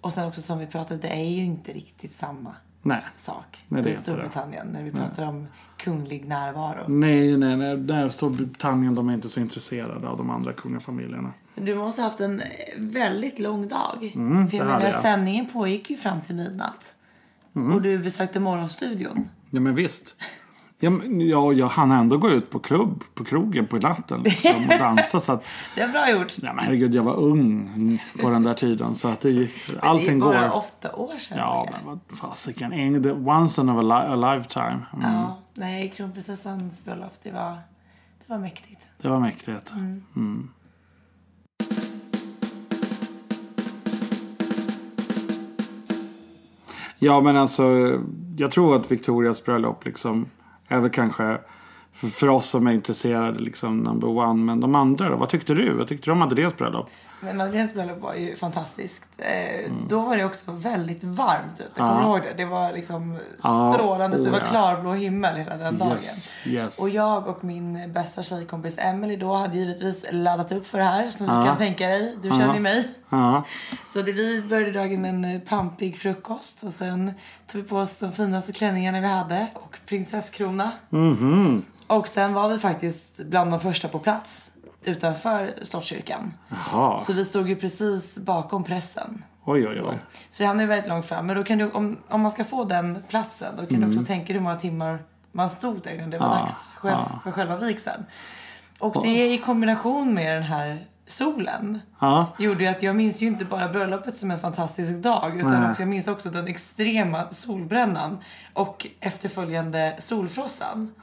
Och 0.00 0.12
sen 0.12 0.28
också 0.28 0.42
som 0.42 0.58
vi 0.58 0.66
pratade, 0.66 1.00
det 1.00 1.08
är 1.08 1.30
ju 1.30 1.44
inte 1.44 1.72
riktigt 1.72 2.12
samma 2.12 2.54
Nej. 2.84 3.02
sak 3.16 3.64
Nej, 3.68 3.92
i. 3.92 3.96
Storbritannien 3.96 4.66
när 4.66 4.82
vi 4.84 4.90
pratar 4.90 5.26
om 5.28 5.46
kunglig 5.76 6.24
närvaro. 6.28 6.84
Nej, 6.88 7.36
nej, 7.36 7.56
nej. 7.56 7.76
Där 7.76 8.08
Storbritannien 8.08 8.94
de 8.94 9.08
är 9.08 9.14
inte 9.14 9.28
så 9.28 9.40
intresserade 9.40 10.08
av 10.08 10.16
de 10.16 10.30
andra 10.30 10.52
kungafamiljerna. 10.52 11.32
Du 11.54 11.74
måste 11.74 12.02
ha 12.02 12.08
haft 12.08 12.20
en 12.20 12.42
väldigt 12.76 13.38
lång 13.38 13.68
dag. 13.68 13.96
För 13.98 14.06
jag 14.06 14.14
Mm, 14.16 14.46
det 14.48 14.58
hade 14.58 14.66
menar, 14.72 14.84
jag. 14.84 14.94
sändningen 14.94 15.46
pågick 15.46 15.90
ju 15.90 15.96
fram 15.96 16.20
till 16.20 16.34
midnatt. 16.34 16.94
Mm. 17.56 17.72
Och 17.72 17.82
du 17.82 17.98
besökte 17.98 18.40
morgonstudion. 18.40 19.28
Ja, 19.50 19.60
men 19.60 19.74
visst. 19.74 20.14
Ja, 20.84 21.00
jag, 21.18 21.54
jag 21.54 21.68
hann 21.68 21.90
ändå 21.90 22.16
gå 22.16 22.30
ut 22.30 22.50
på 22.50 22.58
klubb, 22.58 23.04
på 23.14 23.24
krogen 23.24 23.66
på 23.66 23.76
natten 23.76 24.22
liksom, 24.22 24.64
och 24.64 24.78
dansa. 24.78 25.20
Så 25.20 25.32
att, 25.32 25.44
Det 25.74 25.80
är 25.80 25.88
bra 25.88 26.10
gjort. 26.10 26.32
ja, 26.42 26.52
men 26.52 26.64
herregud, 26.64 26.94
jag 26.94 27.02
var 27.02 27.16
ung 27.16 28.02
på 28.20 28.30
den 28.30 28.42
där 28.42 28.54
tiden. 28.54 28.94
Så 28.94 29.08
att 29.08 29.20
det 29.20 29.30
gick, 29.30 29.52
allting 29.80 30.20
det 30.20 30.26
är 30.26 30.32
bara 30.32 30.48
går. 30.48 30.56
åtta 30.56 30.92
år 30.96 31.18
sedan. 31.18 31.38
Ja, 31.38 31.68
men 31.72 31.86
vad 31.86 32.18
fasiken. 32.18 32.72
Once 33.28 33.60
in 33.62 33.68
a, 33.68 34.04
a 34.08 34.16
lifetime. 34.34 34.80
Mm, 34.92 35.12
ja. 35.12 35.38
Nej, 35.54 35.92
kronprinsessans 35.96 36.84
bröllop, 36.84 37.12
det 37.22 37.30
var, 37.30 37.50
det 38.18 38.26
var 38.26 38.38
mäktigt. 38.38 38.80
Det 39.02 39.08
var 39.08 39.20
mäktigt. 39.20 39.72
Mm. 40.16 40.48
Ja, 46.98 47.20
men 47.20 47.36
alltså. 47.36 47.64
Jag 48.36 48.50
tror 48.50 48.76
att 48.76 48.92
Victorias 48.92 49.44
bröllop 49.44 49.84
liksom 49.84 50.26
är 50.68 50.80
väl 50.80 50.90
kanske 50.90 51.38
för, 52.04 52.18
för 52.18 52.28
oss 52.28 52.46
som 52.48 52.66
är 52.66 52.72
intresserade 52.72 53.38
liksom 53.40 53.78
number 53.78 54.08
one. 54.08 54.44
Men 54.44 54.60
de 54.60 54.74
andra 54.74 55.08
då? 55.08 55.16
Vad 55.16 55.28
tyckte 55.28 55.54
du? 55.54 55.72
Vad 55.72 55.88
tyckte 55.88 56.06
du 56.06 56.12
om 56.12 56.18
Madeleines 56.18 56.56
bröllop? 56.56 56.90
Men 57.20 57.36
Madeleines 57.36 57.74
bröllop 57.74 58.00
var 58.02 58.14
ju 58.14 58.36
fantastiskt. 58.36 59.06
Eh, 59.18 59.54
Mm. 59.64 59.88
Då 59.88 60.00
var 60.00 60.16
det 60.16 60.24
också 60.24 60.52
väldigt 60.52 61.04
varmt 61.04 61.60
ute. 61.60 61.70
Kommer 61.76 62.00
du 62.00 62.06
ihåg 62.06 62.20
det? 62.22 62.34
Det 62.36 62.44
var 62.44 62.72
liksom 62.72 63.18
strålande. 63.74 64.16
så 64.16 64.22
det 64.22 64.28
oh 64.28 64.32
var 64.32 64.38
ja. 64.38 64.46
klarblå 64.46 64.92
himmel 64.92 65.36
hela 65.36 65.56
den 65.56 65.78
dagen. 65.78 65.92
Yes, 65.92 66.32
yes. 66.46 66.80
Och 66.82 66.88
jag 66.88 67.28
och 67.28 67.44
min 67.44 67.92
bästa 67.92 68.22
tjejkompis 68.22 68.78
Emily 68.78 69.16
då 69.16 69.34
hade 69.34 69.56
givetvis 69.58 70.06
laddat 70.12 70.52
upp 70.52 70.66
för 70.66 70.78
det 70.78 70.84
här. 70.84 71.10
Som 71.10 71.26
du 71.26 71.32
kan 71.46 71.56
tänka 71.56 71.86
dig. 71.88 72.16
Du 72.22 72.30
känner 72.30 72.54
ju 72.54 72.60
mig. 72.60 72.88
Så 73.86 74.02
det, 74.02 74.12
vi 74.12 74.42
började 74.42 74.72
dagen 74.72 75.02
med 75.02 75.10
en 75.10 75.24
eh, 75.24 75.40
pampig 75.40 75.98
frukost. 75.98 76.62
Och 76.62 76.72
sen 76.72 77.12
tog 77.46 77.62
vi 77.62 77.68
på 77.68 77.76
oss 77.76 77.98
de 77.98 78.12
finaste 78.12 78.52
klänningarna 78.52 79.00
vi 79.00 79.06
hade. 79.06 79.46
Och 79.54 79.76
prinsesskrona. 79.86 80.70
Mhm. 80.90 81.62
Och 81.86 82.08
sen 82.08 82.34
var 82.34 82.48
vi 82.48 82.58
faktiskt 82.58 83.16
bland 83.16 83.50
de 83.50 83.60
första 83.60 83.88
på 83.88 83.98
plats. 83.98 84.50
Utanför 84.84 85.54
Slottskyrkan. 85.62 86.34
jaha. 86.48 86.98
Så 87.00 87.12
vi 87.12 87.24
stod 87.24 87.48
ju 87.48 87.56
precis 87.56 88.18
bakom 88.18 88.64
pressen. 88.64 89.24
Oj, 89.44 89.68
oj, 89.68 89.80
oj. 89.82 89.98
Så 90.30 90.42
vi 90.42 90.46
hamnade 90.46 90.62
ju 90.62 90.68
väldigt 90.68 90.88
långt 90.88 91.06
fram. 91.06 91.26
Men 91.26 91.36
då 91.36 91.44
kan 91.44 91.58
du, 91.58 91.70
om, 91.70 91.98
om 92.08 92.20
man 92.20 92.30
ska 92.30 92.44
få 92.44 92.64
den 92.64 93.02
platsen, 93.08 93.56
då 93.56 93.66
kan 93.66 93.80
du 93.80 93.86
också 93.86 94.04
tänka 94.04 94.26
dig 94.26 94.34
hur 94.34 94.40
många 94.40 94.56
timmar 94.56 94.98
man 95.32 95.48
stod 95.48 95.82
där 95.82 95.94
innan 95.94 96.10
det 96.10 96.18
var 96.18 96.28
dags 96.28 96.74
själv, 96.74 96.96
för 97.24 97.30
själva 97.30 97.56
vigseln. 97.56 98.04
Och 98.78 99.02
det 99.02 99.32
i 99.34 99.38
kombination 99.38 100.14
med 100.14 100.36
den 100.36 100.42
här 100.42 100.86
solen 101.06 101.80
Ja, 101.98 102.26
gjorde 102.38 102.70
att 102.70 102.82
jag 102.82 102.96
minns 102.96 103.22
ju 103.22 103.26
inte 103.26 103.44
bara 103.44 103.68
bröllopet 103.68 104.16
som 104.16 104.30
en 104.30 104.38
fantastisk 104.38 104.92
dag 104.92 105.36
utan 105.36 105.60
Nej. 105.60 105.70
också, 105.70 105.82
jag 105.82 105.88
minns 105.88 106.08
också 106.08 106.30
den 106.30 106.46
extrema 106.48 107.30
solbrännan 107.30 108.18
och 108.52 108.86
efterföljande 109.00 109.96
solfrossan. 109.98 110.94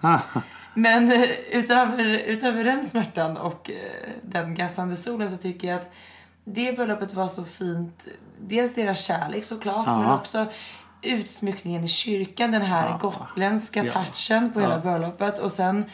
Men 0.73 1.11
eh, 1.11 1.29
utöver, 1.51 2.03
utöver 2.03 2.63
den 2.63 2.85
smärtan 2.85 3.37
och 3.37 3.69
eh, 3.69 4.09
den 4.23 4.55
gassande 4.55 4.95
solen 4.95 5.29
så 5.29 5.37
tycker 5.37 5.67
jag 5.67 5.77
att 5.77 5.91
det 6.43 6.75
bröllopet 6.75 7.13
var 7.13 7.27
så 7.27 7.43
fint. 7.43 8.07
Dels 8.39 8.75
deras 8.75 9.05
kärlek 9.05 9.45
såklart, 9.45 9.87
men 9.87 10.11
också 10.11 10.45
utsmyckningen 11.01 11.83
i 11.83 11.87
kyrkan, 11.87 12.51
den 12.51 12.61
här 12.61 12.97
gotländska 12.97 13.83
touchen 13.83 14.53
på 14.53 14.59
hela 14.59 14.79
bröllopet. 14.79 15.39
Och 15.39 15.51
sen, 15.51 15.85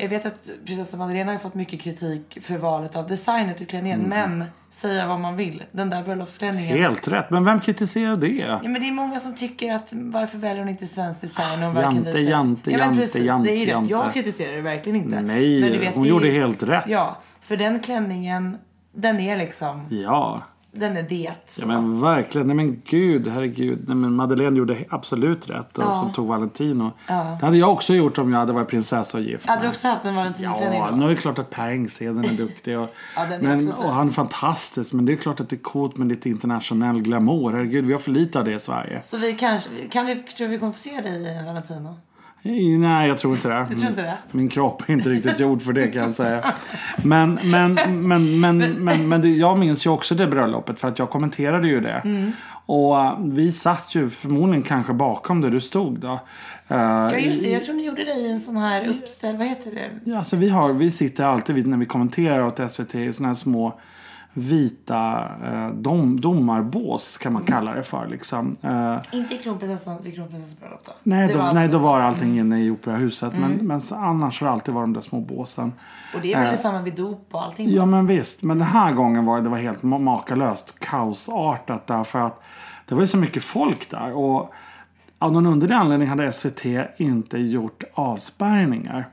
jag 0.00 0.08
vet 0.08 0.26
att 0.26 0.48
prinsessa 0.66 0.96
Madeleine 0.96 1.30
har 1.32 1.38
fått 1.38 1.54
mycket 1.54 1.80
kritik 1.80 2.38
för 2.42 2.56
valet 2.58 2.96
av 2.96 3.06
designer 3.08 3.54
till 3.54 3.66
klänningen, 3.66 4.00
men 4.00 4.44
säga 4.70 5.06
vad 5.06 5.20
man 5.20 5.36
vill, 5.36 5.62
den 5.72 5.90
där 5.90 6.02
bröllopsklänningen. 6.02 6.78
helt 6.78 7.08
rätt. 7.08 7.30
Men 7.30 7.44
vem 7.44 7.60
kritiserar 7.60 8.16
det? 8.16 8.28
Ja, 8.28 8.60
men 8.62 8.74
det 8.74 8.88
är 8.88 8.92
många 8.92 9.18
som 9.18 9.34
tycker 9.34 9.74
att 9.74 9.92
varför 9.94 10.38
väljer 10.38 10.58
hon 10.58 10.68
inte 10.68 10.86
svensk 10.86 11.20
design? 11.20 11.62
Hon 11.62 11.76
Jante, 11.76 12.02
visa- 12.12 12.18
jante, 12.18 12.70
ja, 12.70 12.76
men 12.78 12.86
jante, 12.86 13.00
precis, 13.00 13.24
jante, 13.24 13.48
det 13.48 13.54
är 13.56 13.58
ju 13.58 13.64
det. 13.64 13.70
jante. 13.70 13.90
Jag 13.92 14.14
kritiserar 14.14 14.56
det 14.56 14.62
verkligen 14.62 14.96
inte. 14.96 15.20
Nej, 15.20 15.60
Men 15.60 15.72
du 15.72 15.78
vet, 15.78 15.94
hon 15.94 16.02
det 16.02 16.08
gjorde 16.08 16.28
helt 16.30 16.62
rätt. 16.62 16.84
Ja, 16.86 17.16
för 17.40 17.56
den 17.56 17.80
klänningen, 17.80 18.58
den 18.94 19.20
är 19.20 19.36
liksom, 19.36 19.86
Ja. 19.90 20.42
Den 20.72 20.96
är 20.96 21.02
det. 21.02 21.32
Så. 21.46 21.62
Ja 21.62 21.66
men 21.66 22.00
verkligen. 22.00 22.46
Nej 22.46 22.56
men 22.56 22.82
gud, 22.84 23.28
herregud. 23.28 23.84
Nej, 23.86 23.96
men 23.96 24.14
Madeleine 24.14 24.58
gjorde 24.58 24.84
absolut 24.88 25.50
rätt. 25.50 25.78
Och 25.78 25.92
så 25.92 26.08
tog 26.08 26.26
Valentino. 26.28 26.92
Det 27.06 27.14
hade 27.46 27.56
jag 27.56 27.72
också 27.72 27.94
gjort 27.94 28.18
om 28.18 28.32
jag 28.32 28.38
hade 28.38 28.52
varit 28.52 28.68
prinsessa 28.68 29.18
och 29.18 29.24
gift 29.24 29.46
Hade 29.46 29.62
du 29.62 29.68
också 29.68 29.88
haft 29.88 30.04
en 30.04 30.14
valentinoklänning 30.14 30.78
Ja, 30.78 30.96
nu 30.96 31.04
är 31.04 31.08
det 31.08 31.16
klart 31.16 31.38
att 31.38 31.50
Per 31.50 31.68
Engsheden 31.68 32.24
är 32.24 32.32
duktig. 32.32 32.78
Och, 32.78 32.94
Ja, 33.16 33.22
är 33.26 33.42
men, 33.42 33.72
och 33.72 33.92
han 33.92 34.08
är 34.08 34.12
fantastisk. 34.12 34.92
Men 34.92 35.06
det 35.06 35.12
är 35.12 35.16
klart 35.16 35.40
att 35.40 35.48
det 35.48 35.56
är 35.56 35.62
coolt 35.62 35.96
med 35.96 36.08
lite 36.08 36.28
internationell 36.28 37.02
glamour. 37.02 37.52
Herregud, 37.52 37.84
vi 37.84 37.92
har 37.92 38.00
för 38.00 38.10
lite 38.10 38.38
av 38.38 38.44
det 38.44 38.54
i 38.54 38.60
Sverige. 38.60 39.02
Så 39.02 39.18
vi 39.18 39.32
kanske, 39.34 39.70
kan 39.90 40.06
vi, 40.06 40.16
tror 40.16 40.48
vi 40.48 40.58
kommer 40.58 40.72
få 40.72 40.78
se 40.78 41.00
dig 41.00 41.22
i 41.22 41.38
en 41.38 41.44
Valentino? 41.44 41.96
Nej, 42.42 43.08
jag 43.08 43.18
tror 43.18 43.34
inte 43.34 43.48
det. 43.48 43.66
Du 43.70 43.74
tror 43.76 43.90
inte 43.90 44.02
det? 44.02 44.16
Min 44.30 44.48
kropp 44.48 44.82
är 44.88 44.92
inte 44.92 45.08
riktigt 45.10 45.40
gjord 45.40 45.62
för 45.62 45.72
det 45.72 45.86
kan 45.86 46.02
jag 46.02 46.12
säga. 46.12 46.54
Men, 47.04 47.38
men, 47.44 47.74
men, 47.74 48.40
men, 48.40 48.58
men, 48.84 49.08
men 49.08 49.22
det, 49.22 49.28
jag 49.28 49.58
minns 49.58 49.86
ju 49.86 49.90
också 49.90 50.14
det 50.14 50.26
bröllopet 50.26 50.80
för 50.80 50.88
att 50.88 50.98
jag 50.98 51.10
kommenterade 51.10 51.68
ju 51.68 51.80
det. 51.80 52.00
Mm. 52.04 52.32
Och 52.66 52.92
uh, 52.96 53.18
vi 53.24 53.52
satt 53.52 53.94
ju 53.94 54.08
förmodligen 54.10 54.62
kanske 54.62 54.92
bakom 54.92 55.40
där 55.40 55.50
du 55.50 55.60
stod 55.60 55.98
då. 55.98 56.08
Uh, 56.12 56.18
Ja 56.68 57.16
just 57.16 57.42
det, 57.42 57.50
jag 57.50 57.64
tror 57.64 57.74
ni 57.74 57.86
gjorde 57.86 58.04
det 58.04 58.12
i 58.14 58.32
en 58.32 58.40
sån 58.40 58.56
här 58.56 58.88
uppställd, 58.88 59.38
vad 59.38 59.46
heter 59.46 59.70
det? 59.70 60.10
Ja, 60.10 60.18
alltså 60.18 60.36
vi, 60.36 60.48
har, 60.48 60.72
vi 60.72 60.90
sitter 60.90 61.24
alltid 61.24 61.54
vid- 61.54 61.66
när 61.66 61.76
vi 61.76 61.86
kommenterar 61.86 62.42
åt 62.46 62.70
SVT 62.72 62.94
i 62.94 63.12
såna 63.12 63.28
här 63.28 63.34
små 63.34 63.80
vita 64.32 65.28
eh, 65.44 65.68
dom, 65.70 66.20
domarbås 66.20 67.16
kan 67.16 67.32
Mm. 67.32 67.42
man 67.42 67.52
kalla 67.52 67.74
det 67.74 67.82
för. 67.82 68.06
Liksom. 68.08 68.56
Eh, 68.62 68.96
Inte 69.12 69.34
i 69.34 69.38
kronprinsessan, 69.38 70.02
vid 70.02 70.14
kronprinsessans 70.14 70.60
bröllop 70.60 70.84
då? 70.86 70.92
nej, 71.02 71.28
då, 71.28 71.38
var- 71.38 71.44
Mm. 71.44 71.54
nej, 71.54 71.68
då 71.68 71.78
var 71.78 72.00
allting 72.00 72.38
inne 72.38 72.60
i 72.64 72.70
operahuset. 72.70 73.32
Men, 73.38 73.52
men 73.52 73.80
så, 73.80 73.94
annars 73.94 74.40
har 74.40 74.46
det 74.46 74.52
alltid 74.52 74.74
varit 74.74 74.84
de 74.84 74.92
där 74.92 75.00
små 75.00 75.20
båsen. 75.20 75.72
Och 76.14 76.20
det 76.20 76.32
är 76.32 76.40
väl 76.42 76.50
detsamma 76.50 76.82
vid 76.82 76.94
dop 76.94 77.28
och 77.30 77.42
allting? 77.44 77.70
Ja 77.70 77.86
men 77.86 78.06
visst, 78.06 78.42
men 78.42 78.58
den 78.58 78.66
här 78.68 78.92
gången 78.92 79.24
var 79.24 79.40
det 79.40 79.48
var 79.48 79.58
helt 79.58 79.82
ma- 79.82 79.98
makalöst 79.98 80.78
kaosartat 80.80 81.86
därför 81.86 82.18
att 82.18 82.42
det 82.86 82.94
var 82.94 83.02
ju 83.02 83.08
så 83.08 83.16
mycket 83.18 83.44
folk 83.44 83.90
där 83.90 84.12
och 84.16 84.52
av 85.18 85.32
någon 85.32 85.46
underlig 85.46 85.74
anledning 85.74 86.08
hade 86.08 86.32
SVT 86.32 86.64
inte 86.96 87.38
gjort 87.38 87.84
avspärrningar. 87.94 89.08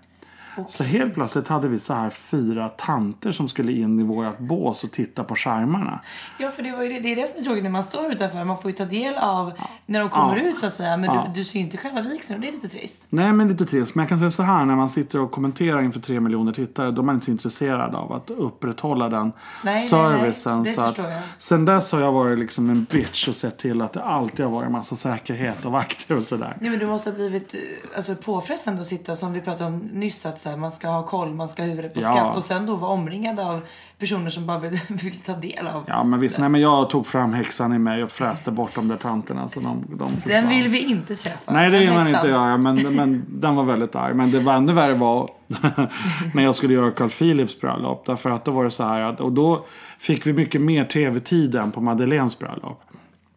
Så 0.67 0.83
helt 0.83 1.13
plötsligt 1.13 1.47
hade 1.47 1.67
vi 1.67 1.79
så 1.79 1.93
här 1.93 2.09
fyra 2.09 2.69
tanter 2.69 3.31
som 3.31 3.47
skulle 3.47 3.71
in 3.71 3.99
i 3.99 4.03
vårat 4.03 4.39
bås 4.39 4.83
och 4.83 4.91
titta 4.91 5.23
på 5.23 5.35
skärmarna. 5.35 5.99
Ja, 6.37 6.51
för 6.51 6.63
det, 6.63 6.71
var 6.71 6.83
det, 6.83 6.99
det 6.99 7.11
är 7.11 7.15
det 7.15 7.27
som 7.27 7.39
är 7.39 7.43
tråkigt 7.43 7.63
när 7.63 7.69
man 7.69 7.83
står 7.83 8.11
utanför. 8.13 8.43
Man 8.43 8.57
får 8.61 8.71
ju 8.71 8.77
ta 8.77 8.85
del 8.85 9.15
av 9.15 9.51
när 9.85 9.99
de 9.99 10.09
kommer 10.09 10.37
Ja. 10.37 10.43
ut 10.43 10.57
så 10.59 10.65
att 10.67 10.73
säga. 10.73 10.97
Men 10.97 11.05
Ja. 11.15 11.25
du, 11.27 11.39
du 11.39 11.43
ser 11.45 11.59
ju 11.59 11.65
inte 11.65 11.77
själva 11.77 12.01
vigseln 12.01 12.35
och 12.35 12.41
det 12.41 12.47
är 12.47 12.51
lite 12.51 12.67
trist. 12.67 13.03
Nej 13.09 13.33
men 13.33 13.47
lite 13.47 13.65
trist. 13.65 13.95
Men 13.95 14.03
jag 14.03 14.09
kan 14.09 14.19
säga 14.19 14.31
så 14.31 14.43
här 14.43 14.65
när 14.65 14.75
man 14.75 14.89
sitter 14.89 15.19
och 15.19 15.31
kommenterar 15.31 15.81
inför 15.81 15.99
tre 15.99 16.19
miljoner 16.19 16.53
tittare. 16.53 16.91
Då 16.91 17.01
är 17.01 17.05
man 17.05 17.15
inte 17.15 17.25
så 17.25 17.31
intresserad 17.31 17.95
av 17.95 18.13
att 18.13 18.29
upprätthålla 18.29 19.09
den 19.09 19.31
nej, 19.63 19.87
servicen. 19.87 20.57
nej, 20.61 20.65
det 20.65 20.71
så 20.75 20.81
att, 20.81 20.97
jag. 20.97 21.21
sen 21.37 21.65
dess 21.65 21.91
har 21.91 21.99
jag 22.01 22.11
varit 22.11 22.39
liksom 22.39 22.69
en 22.69 22.83
bitch 22.91 23.27
och 23.27 23.35
sett 23.35 23.57
till 23.57 23.81
att 23.81 23.93
det 23.93 24.03
alltid 24.03 24.45
har 24.45 24.51
varit 24.51 24.65
en 24.65 24.71
massa 24.71 24.95
säkerhet 24.95 25.65
och 25.65 25.71
vakter 25.71 26.17
och 26.17 26.23
sådär. 26.23 26.57
Nej, 26.59 26.69
men 26.69 26.79
du 26.79 26.85
måste 26.87 27.09
ha 27.09 27.15
blivit 27.15 27.53
eh, 27.55 27.59
alltså, 27.95 28.15
påfrestande 28.15 28.81
att 28.81 28.87
sitta 28.87 29.15
som 29.15 29.33
vi 29.33 29.41
pratade 29.41 29.65
om 29.69 29.77
nyss. 29.77 30.25
Att 30.25 30.39
så 30.47 30.51
här, 30.51 30.57
man 30.59 30.71
ska 30.71 30.87
ha 30.87 31.03
koll, 31.03 31.33
man 31.33 31.49
ska 31.49 31.61
ha 31.61 31.69
huvudet 31.69 31.93
på 31.93 31.99
Ja. 31.99 32.15
skaft. 32.15 32.37
Och 32.37 32.43
sen 32.43 32.65
då 32.65 32.75
vara 32.75 32.91
omringad 32.91 33.39
av 33.39 33.61
personer 33.99 34.29
som 34.29 34.45
bara 34.45 34.59
vill, 34.59 34.79
vill 34.89 35.15
ta 35.15 35.33
del 35.33 35.67
av. 35.67 35.83
Ja 35.87 36.03
men 36.03 36.19
visst, 36.19 36.39
nej 36.39 36.49
men 36.49 36.61
jag 36.61 36.89
tog 36.89 37.07
fram 37.07 37.33
häxan 37.33 37.73
i 37.73 37.79
mig 37.79 38.03
och 38.03 38.09
fräste 38.11 38.51
bort 38.51 38.75
de 38.75 38.87
där 38.87 38.97
tanterna 38.97 39.47
så 39.47 39.59
de, 39.59 39.85
de 39.89 40.07
försvann. 40.07 40.21
Den 40.41 40.49
vill 40.49 40.67
vi 40.67 40.79
inte 40.91 41.15
träffa. 41.15 41.51
Nej 41.53 41.71
det 41.71 41.79
vill 41.79 41.93
man 41.93 42.07
inte 42.07 42.27
göra 42.27 42.57
men, 42.57 42.75
men 42.95 43.25
den 43.29 43.55
var 43.55 43.63
väldigt 43.63 43.95
arg. 43.95 44.13
Men 44.13 44.31
det 44.31 44.39
var 44.39 44.53
ännu 44.53 44.73
värre 44.73 44.93
var 44.93 45.29
när 46.33 46.43
jag 46.43 46.55
skulle 46.55 46.73
göra 46.73 46.91
Carl 46.91 47.09
Philips 47.09 47.61
bröllop. 47.61 48.05
Därför 48.05 48.29
att 48.29 48.45
då 48.45 48.51
var 48.51 48.63
det 48.63 48.71
så 48.71 48.83
här 48.83 49.01
att, 49.01 49.19
och 49.19 49.31
då 49.31 49.65
fick 49.99 50.27
vi 50.27 50.33
mycket 50.33 50.61
mer 50.61 50.85
tv-tid 50.85 51.55
än 51.55 51.71
på 51.71 51.81
Madeleines 51.81 52.39
bröllop. 52.39 52.81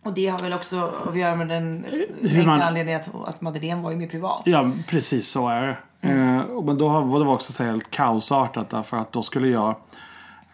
Och 0.02 0.12
det 0.14 0.26
har 0.28 0.38
väl 0.38 0.52
också 0.52 0.92
att 1.08 1.16
göra 1.18 1.36
med 1.36 1.48
den 1.48 1.86
Hur 2.20 2.46
man- 2.46 2.62
anledningen 2.62 3.00
att, 3.00 3.28
att 3.28 3.40
Madeleine 3.40 3.82
var 3.82 3.90
ju 3.90 3.96
mer 3.96 4.08
privat. 4.08 4.42
Ja, 4.44 4.70
precis 4.88 5.28
så 5.28 5.48
är 5.48 5.66
det. 5.66 6.08
Eh, 6.08 6.40
och 6.40 6.64
men 6.64 6.78
då 6.78 6.88
var 7.00 7.24
det 7.24 7.30
också 7.30 7.62
helt 7.62 7.90
kaosartat 7.90 8.70
därför 8.70 8.96
att 8.96 9.12
då 9.12 9.22
skulle 9.22 9.48
jag... 9.48 9.76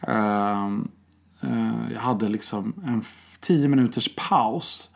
ehm, 0.00 0.88
eh, 1.42 1.92
jag 1.94 2.00
hade 2.00 2.28
liksom 2.28 2.74
en 2.86 3.04
tio 3.40 3.68
minuters 3.68 4.14
paus. 4.16 4.90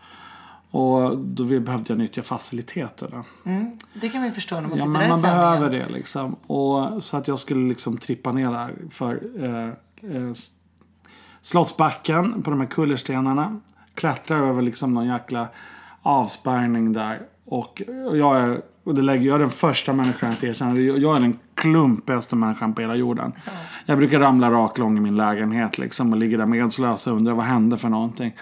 Och 0.72 1.18
då 1.18 1.44
behövde 1.44 1.84
jag 1.92 1.98
nyttja 1.98 2.22
faciliteterna. 2.22 3.24
Det 3.94 4.08
kan 4.08 4.20
man 4.20 4.28
ju 4.28 4.34
förstå 4.34 4.54
när 4.54 4.62
man 4.62 4.70
Ja, 4.70 4.76
sitter 4.76 4.86
men 4.90 4.98
där 5.00 5.06
i 5.06 5.08
man 5.08 5.20
sändningen. 5.20 5.60
behöver 5.60 5.70
det 5.70 5.88
liksom. 5.92 6.32
Och, 6.46 7.04
så 7.04 7.16
att 7.16 7.28
jag 7.28 7.38
skulle 7.38 7.68
liksom 7.68 7.98
trippa 7.98 8.32
ner 8.32 8.50
där 8.50 8.74
för 8.90 9.20
eh, 9.44 9.68
eh, 10.16 10.32
Slottsbacken 11.42 12.42
på 12.42 12.50
de 12.50 12.60
här 12.60 12.66
kullerstenarna. 12.66 13.60
Klättrar 14.00 14.48
över 14.48 14.62
liksom 14.62 14.94
någon 14.94 15.06
jäkla 15.06 15.48
avspärrning 16.02 16.92
där. 16.92 17.20
Och, 17.46 17.82
jag 18.12 18.40
är, 18.40 18.60
och 18.84 18.94
det 18.94 19.02
lägger 19.02 19.26
jag 19.26 19.34
är 19.34 19.38
den 19.38 19.50
första 19.50 19.92
människan 19.92 20.32
att 20.32 20.44
erkänna. 20.44 20.78
Jag 20.80 20.98
jag 20.98 21.16
är 21.16 21.20
den 21.20 21.38
klumpigaste 21.54 22.36
människan 22.36 22.74
på 22.74 22.80
hela 22.80 22.94
jorden. 22.94 23.32
Jag 23.86 23.98
brukar 23.98 24.20
ramla 24.20 24.50
raklång 24.50 24.96
i 24.96 25.00
min 25.00 25.16
lägenhet 25.16 25.78
liksom 25.78 26.12
och 26.12 26.18
ligger 26.18 26.38
där 26.38 26.46
medslös 26.46 27.06
och 27.06 27.16
undrar 27.16 27.32
vad 27.32 27.44
hände 27.44 27.78
för 27.78 27.88
någonting. 27.88 28.32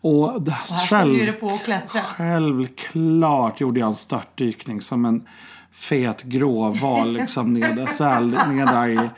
Och 0.00 0.42
det 0.42 0.50
Och 0.50 0.54
här 0.54 1.04
du 1.04 1.14
själv, 1.14 1.26
det 1.26 1.32
på 1.32 1.46
och 1.46 1.64
klättra. 1.64 2.02
Självklart 2.02 3.60
gjorde 3.60 3.80
jag 3.80 3.86
en 3.86 3.94
störtdykning 3.94 4.80
som 4.80 5.04
en 5.04 5.26
fet 5.72 6.22
gråval 6.22 7.12
liksom 7.12 7.54
ner, 7.54 7.86
säl, 7.86 8.28
ner 8.28 8.66
där 8.66 8.88
i 8.88 9.10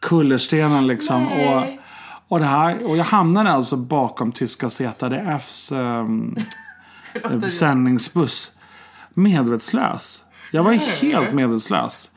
kullerstenen 0.00 0.86
liksom. 0.86 1.26
Och, 1.26 1.62
och, 2.28 2.38
det 2.38 2.44
här, 2.44 2.86
och 2.86 2.96
jag 2.96 3.04
hamnade 3.04 3.50
alltså 3.50 3.76
bakom 3.76 4.32
tyska 4.32 4.70
ZDFs 4.70 5.72
um, 5.72 6.36
sändningsbuss. 7.50 8.52
Medvetslös. 9.14 10.24
Jag 10.52 10.62
var 10.62 10.72
helt 10.72 11.32
medvetslös. 11.32 12.10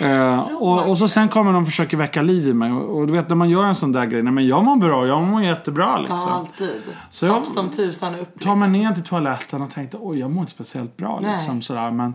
Eh, 0.00 0.38
och, 0.40 0.88
och 0.90 0.98
så 0.98 1.08
sen 1.08 1.28
kommer 1.28 1.52
de 1.52 1.62
och 1.62 1.68
försöker 1.68 1.96
väcka 1.96 2.22
liv 2.22 2.48
i 2.48 2.52
mig. 2.52 2.72
Och, 2.72 2.98
och 2.98 3.06
du 3.06 3.12
vet 3.12 3.28
när 3.28 3.36
man 3.36 3.50
gör 3.50 3.64
en 3.64 3.74
sån 3.74 3.92
där 3.92 4.06
grej. 4.06 4.22
Nej 4.22 4.32
men 4.32 4.46
jag 4.46 4.64
mår 4.64 4.76
bra, 4.76 5.06
jag 5.06 5.22
mår 5.22 5.42
jättebra 5.42 5.98
liksom. 5.98 6.18
Ja, 6.18 6.30
alltid. 6.30 6.82
Så 7.10 7.26
jag- 7.26 7.32
Hopp 7.32 7.46
som 7.46 7.70
tusan 7.70 8.14
upp. 8.14 8.40
tar 8.40 8.56
mig 8.56 8.68
ner 8.68 8.92
till 8.92 9.02
toaletten 9.02 9.62
och 9.62 9.70
tänkte 9.70 9.96
oj 10.00 10.18
jag 10.18 10.30
mår 10.30 10.40
inte 10.40 10.52
speciellt 10.52 10.96
bra 10.96 11.18
Nej. 11.22 11.36
liksom 11.36 11.62
sådär. 11.62 11.90
Men 11.90 12.14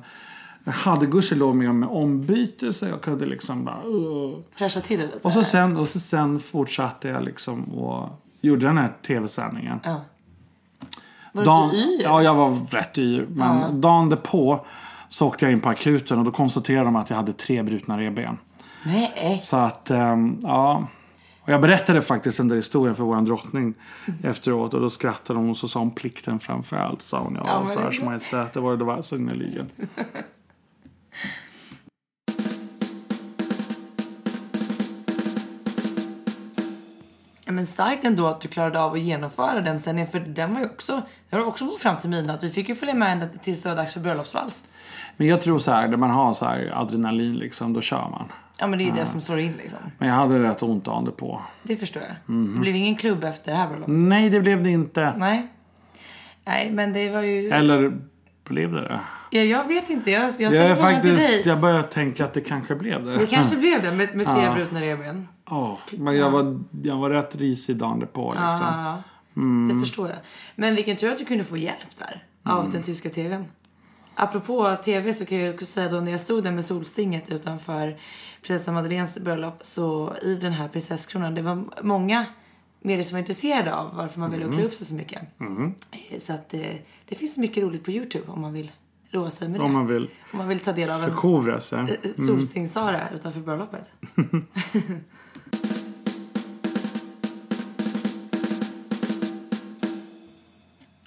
jag 0.67 0.73
hade 0.73 1.05
gudskelov 1.05 1.55
med 1.55 1.75
mig 1.75 1.89
ombyte 1.89 2.73
så 2.73 2.85
jag 2.85 3.01
kunde 3.01 3.25
liksom 3.25 3.65
bara 3.65 3.83
uh. 3.83 4.37
Fräscha 4.51 4.81
till 4.81 4.99
det 4.99 5.05
lite. 5.05 5.19
och, 5.21 5.33
så 5.33 5.43
sen, 5.43 5.77
och 5.77 5.89
så 5.89 5.99
sen 5.99 6.39
fortsatte 6.39 7.07
jag 7.07 7.23
liksom 7.23 7.63
och 7.63 8.09
gjorde 8.41 8.67
den 8.67 8.77
här 8.77 8.93
tv-sändningen. 9.07 9.79
Ja. 9.83 10.01
Var 11.31 11.45
Dan- 11.45 11.69
du 11.69 11.77
yr? 11.77 12.03
Ja, 12.03 12.21
jag 12.21 12.35
var 12.35 12.67
rätt 12.69 12.97
yr. 12.97 13.27
Men 13.29 13.81
dagen 13.81 14.09
därpå 14.09 14.65
så 15.09 15.27
åkte 15.27 15.45
jag 15.45 15.51
in 15.51 15.59
på 15.59 15.69
akuten 15.69 16.19
och 16.19 16.25
då 16.25 16.31
konstaterade 16.31 16.85
de 16.85 16.95
att 16.95 17.09
jag 17.09 17.17
hade 17.17 17.33
tre 17.33 17.63
brutna 17.63 17.99
revben. 17.99 18.37
Nej. 18.85 19.39
Så 19.41 19.57
att, 19.57 19.91
ehm, 19.91 20.39
ja. 20.43 20.87
Och 21.41 21.53
jag 21.53 21.61
berättade 21.61 22.01
faktiskt 22.01 22.37
den 22.37 22.47
där 22.47 22.55
historien 22.55 22.95
för 22.95 23.03
vår 23.03 23.21
drottning 23.21 23.73
efteråt. 24.23 24.73
Och 24.73 24.81
då 24.81 24.89
skrattade 24.89 25.39
hon 25.39 25.49
och 25.49 25.57
så 25.57 25.67
sa 25.67 25.79
hon 25.79 25.91
plikten 25.91 26.39
framför 26.39 26.75
allt. 26.75 27.01
Sa 27.01 27.19
hon, 27.19 27.35
ja, 27.35 27.43
Ja, 27.45 27.67
så 27.67 27.79
här 27.79 28.05
majestät, 28.05 28.53
det 28.53 28.59
var 28.59 28.71
det 28.71 28.77
det 28.77 28.83
var 28.83 29.01
synnerligen. 29.01 29.69
Ja, 37.45 37.53
men 37.53 37.65
starkt 37.65 38.05
ändå 38.05 38.27
att 38.27 38.41
du 38.41 38.47
klarade 38.47 38.81
av 38.81 38.93
att 38.93 38.99
genomföra 38.99 39.61
den 39.61 39.79
sändningen. 39.79 40.11
För 40.11 40.19
den 40.19 40.53
var 40.53 40.59
ju 40.59 40.65
också, 40.65 41.01
den 41.29 41.39
var 41.39 41.47
också 41.47 41.65
på 41.65 41.77
fram 41.77 41.97
till 41.97 42.09
midnatt. 42.09 42.43
Vi 42.43 42.49
fick 42.49 42.69
ju 42.69 42.75
följa 42.75 42.93
med 42.95 43.11
ända 43.11 43.27
tills 43.41 43.63
det 43.63 43.69
var 43.69 43.75
dags 43.75 43.93
för 43.93 43.99
bröllopsvals. 43.99 44.63
Men 45.17 45.27
jag 45.27 45.41
tror 45.41 45.59
så 45.59 45.71
här, 45.71 45.87
när 45.87 45.97
man 45.97 46.09
har 46.09 46.33
så 46.33 46.45
här 46.45 46.71
adrenalin 46.75 47.35
liksom, 47.35 47.73
då 47.73 47.81
kör 47.81 48.09
man. 48.09 48.31
Ja 48.57 48.67
men 48.67 48.79
det 48.79 48.89
är 48.89 48.93
det 48.93 49.05
som 49.05 49.21
slår 49.21 49.39
in 49.39 49.51
liksom. 49.51 49.79
Men 49.97 50.07
jag 50.07 50.15
hade 50.15 50.43
rätt 50.43 50.63
ont 50.63 50.85
dagen 50.85 51.11
på. 51.17 51.41
Det 51.63 51.75
förstår 51.75 52.03
jag. 52.03 52.35
Mhm. 52.35 52.53
Det 52.53 52.59
blev 52.59 52.75
ingen 52.75 52.95
klubb 52.95 53.23
efter 53.23 53.51
det 53.51 53.57
här 53.57 53.67
bröllopet. 53.67 53.93
Nej, 53.93 54.29
det 54.29 54.39
blev 54.39 54.63
det 54.63 54.69
inte. 54.69 55.13
Nej. 55.17 55.47
Nej 56.45 56.71
men 56.71 56.93
det 56.93 57.09
var 57.09 57.21
ju... 57.21 57.49
Eller 57.49 57.97
blev 58.43 58.71
det 58.71 58.81
det? 58.81 58.99
Ja, 59.29 59.41
jag 59.41 59.67
vet 59.67 59.89
inte. 59.89 60.11
Jag, 60.11 60.23
jag 60.23 60.33
ställer 60.33 60.75
frågan 60.75 61.01
till 61.01 61.11
faktiskt, 61.11 61.43
dig. 61.43 61.47
jag 61.47 61.59
börjar 61.59 61.81
tänka 61.81 62.25
att 62.25 62.33
det 62.33 62.41
kanske 62.41 62.75
blev 62.75 63.05
det. 63.05 63.17
Det 63.17 63.25
kanske 63.25 63.55
blev 63.57 63.81
det 63.81 63.91
med, 63.91 64.15
med 64.15 64.25
flera 64.25 64.53
brutna 64.53 64.81
revben. 64.81 65.27
Ja, 65.45 65.79
men 65.91 66.15
jag 66.15 66.29
var, 66.31 66.63
jag 66.83 66.97
var 66.97 67.09
rätt 67.09 67.35
risig 67.35 67.77
dagen 67.77 67.99
därpå. 67.99 68.31
Liksom. 68.31 68.47
Ja, 68.61 69.03
det 69.73 69.79
förstår 69.79 70.07
jag. 70.07 70.17
Men 70.55 70.75
vilken 70.75 70.97
tur 70.97 71.11
att 71.11 71.17
du 71.17 71.25
kunde 71.25 71.43
få 71.43 71.57
hjälp 71.57 71.97
där 71.97 72.23
av 72.43 72.71
den 72.71 72.83
tyska 72.83 73.09
tvn. 73.09 73.45
Apropå 74.15 74.75
tv 74.83 75.13
så 75.13 75.25
kan 75.25 75.37
jag 75.37 75.53
också 75.53 75.65
säga 75.65 75.89
då 75.89 75.99
när 75.99 76.11
jag 76.11 76.19
stod 76.19 76.43
där 76.43 76.51
med 76.51 76.65
solstinget 76.65 77.29
utanför 77.29 77.97
prinsessan 78.47 78.73
Madeleines 78.73 79.19
bröllop 79.19 79.59
så 79.61 80.15
i 80.21 80.35
den 80.35 80.51
här 80.53 80.67
prinsesskronan 80.67 81.35
det 81.35 81.41
var 81.41 81.63
många 81.81 82.25
medier 82.81 83.03
som 83.03 83.15
var 83.15 83.19
intresserade 83.19 83.75
av 83.75 83.95
varför 83.95 84.19
man 84.19 84.31
ville 84.31 84.47
klä 84.49 84.63
upp 84.63 84.73
sig 84.73 84.85
så 84.87 84.93
mycket. 84.95 85.21
Eh, 86.11 86.17
Så 86.17 86.33
att 86.33 86.49
det, 86.49 86.81
det 87.05 87.15
finns 87.15 87.37
mycket 87.37 87.63
roligt 87.63 87.83
på 87.83 87.91
Youtube 87.91 88.25
om 88.27 88.41
man 88.41 88.53
vill 88.53 88.71
roa 89.11 89.29
sig 89.29 89.49
med 89.49 89.59
det. 89.59 89.63
Om 89.63 89.73
man 89.73 89.87
vill 89.87 90.09
Om 90.31 90.37
man 90.37 90.47
vill 90.47 90.59
ta 90.59 90.71
del 90.71 90.89
av 90.89 91.03
en 91.03 91.11
förkovra 91.11 91.59
sig. 91.59 91.79
eh, 91.79 92.09
solsting-Sara 92.25 93.09
utanför 93.15 93.39
bröllopet. 93.39 93.91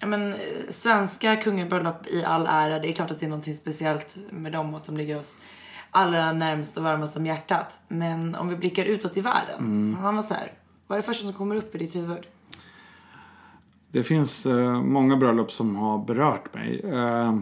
Ja, 0.00 0.06
men, 0.06 0.32
eh, 0.32 0.38
svenska 0.68 1.36
kungabröllop 1.36 2.06
i 2.06 2.24
all 2.24 2.46
ära, 2.46 2.78
det 2.78 2.88
är 2.88 2.92
klart 2.92 3.10
att 3.10 3.20
det 3.20 3.26
är 3.26 3.30
något 3.30 3.56
speciellt 3.56 4.16
med 4.30 4.52
dem 4.52 4.74
och 4.74 4.80
att 4.80 4.86
de 4.86 4.96
ligger 4.96 5.18
oss 5.18 5.38
allra 5.90 6.32
närmst 6.32 6.76
och 6.76 6.82
varmast 6.84 7.16
om 7.16 7.26
hjärtat. 7.26 7.78
Men 7.88 8.34
om 8.34 8.48
vi 8.48 8.56
blickar 8.56 8.84
utåt 8.84 9.16
i 9.16 9.20
världen, 9.20 9.96
han 10.00 10.16
var 10.16 10.22
så 10.22 10.34
här, 10.34 10.52
vad 10.86 10.98
är 10.98 11.02
det 11.02 11.06
första 11.06 11.24
som 11.24 11.32
kommer 11.32 11.54
upp 11.56 11.74
i 11.74 11.78
ditt 11.78 11.96
huvud? 11.96 12.26
Det 13.92 14.02
finns 14.02 14.46
eh, 14.46 14.82
många 14.82 15.16
bröllop 15.16 15.52
som 15.52 15.76
har 15.76 15.98
berört 15.98 16.54
mig. 16.54 16.80
Eh, 16.84 17.38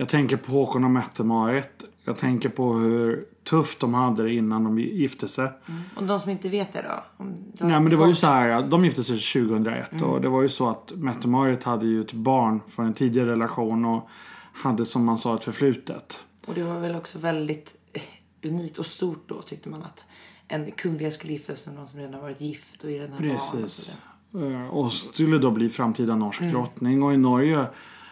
jag 0.00 0.08
tänker 0.08 0.36
på 0.36 0.52
Håkon 0.52 0.84
och 0.84 0.90
Mette-Marit. 0.90 1.84
Jag 2.04 2.16
tänker 2.16 2.48
på 2.48 2.72
hur 2.72 3.24
tufft 3.44 3.80
de 3.80 3.94
hade 3.94 4.22
det 4.22 4.34
innan 4.34 4.64
de 4.64 4.78
gifte 4.78 5.28
sig. 5.28 5.48
Och 5.96 6.06
de 6.06 6.20
som 6.20 6.30
inte 6.30 6.48
vet 6.48 6.72
det 6.72 6.82
då? 6.82 6.88
Har 6.88 7.32
Nej, 7.52 7.80
men 7.80 7.90
det 7.90 7.96
var 7.96 8.06
ju 8.06 8.14
så 8.14 8.26
här, 8.26 8.62
de 8.62 8.84
gifte 8.84 9.04
sig 9.04 9.18
2001 9.18 10.02
och 10.02 10.20
det 10.20 10.28
var 10.28 10.42
ju 10.42 10.48
så 10.48 10.68
att 10.68 10.92
Mette-Marit 10.96 11.64
hade 11.64 11.86
ju 11.86 12.00
ett 12.00 12.12
barn 12.12 12.60
från 12.68 12.86
en 12.86 12.94
tidigare 12.94 13.30
relation 13.30 13.84
och 13.84 14.08
hade 14.52 14.84
som 14.84 15.04
man 15.04 15.18
sa 15.18 15.34
ett 15.34 15.44
förflutet. 15.44 16.20
Och 16.46 16.54
det 16.54 16.62
var 16.62 16.80
väl 16.80 16.94
också 16.96 17.18
väldigt 17.18 17.76
eh, 17.92 18.02
unikt 18.50 18.78
och 18.78 18.86
stort 18.86 19.28
då 19.28 19.42
tyckte 19.42 19.68
man 19.68 19.82
att 19.82 20.06
en 20.48 20.70
kungliga 20.70 21.10
skulle 21.10 21.32
gifta 21.32 21.56
sig 21.56 21.72
med 21.72 21.78
någon 21.78 21.88
som 21.88 22.00
redan 22.00 22.20
varit 22.20 22.40
gift 22.40 22.82
och 22.82 22.88
redan 22.88 23.12
har 23.12 23.20
barn. 23.20 23.30
Och 23.30 23.52
Precis. 23.60 23.96
Eh, 24.34 24.68
Och 24.68 24.92
skulle 24.92 25.38
då 25.38 25.50
bli 25.50 25.68
framtida 25.68 26.16
norsk 26.16 26.40
drottning. 26.40 27.02
Och 27.02 27.14
i 27.14 27.16
Norge 27.16 27.66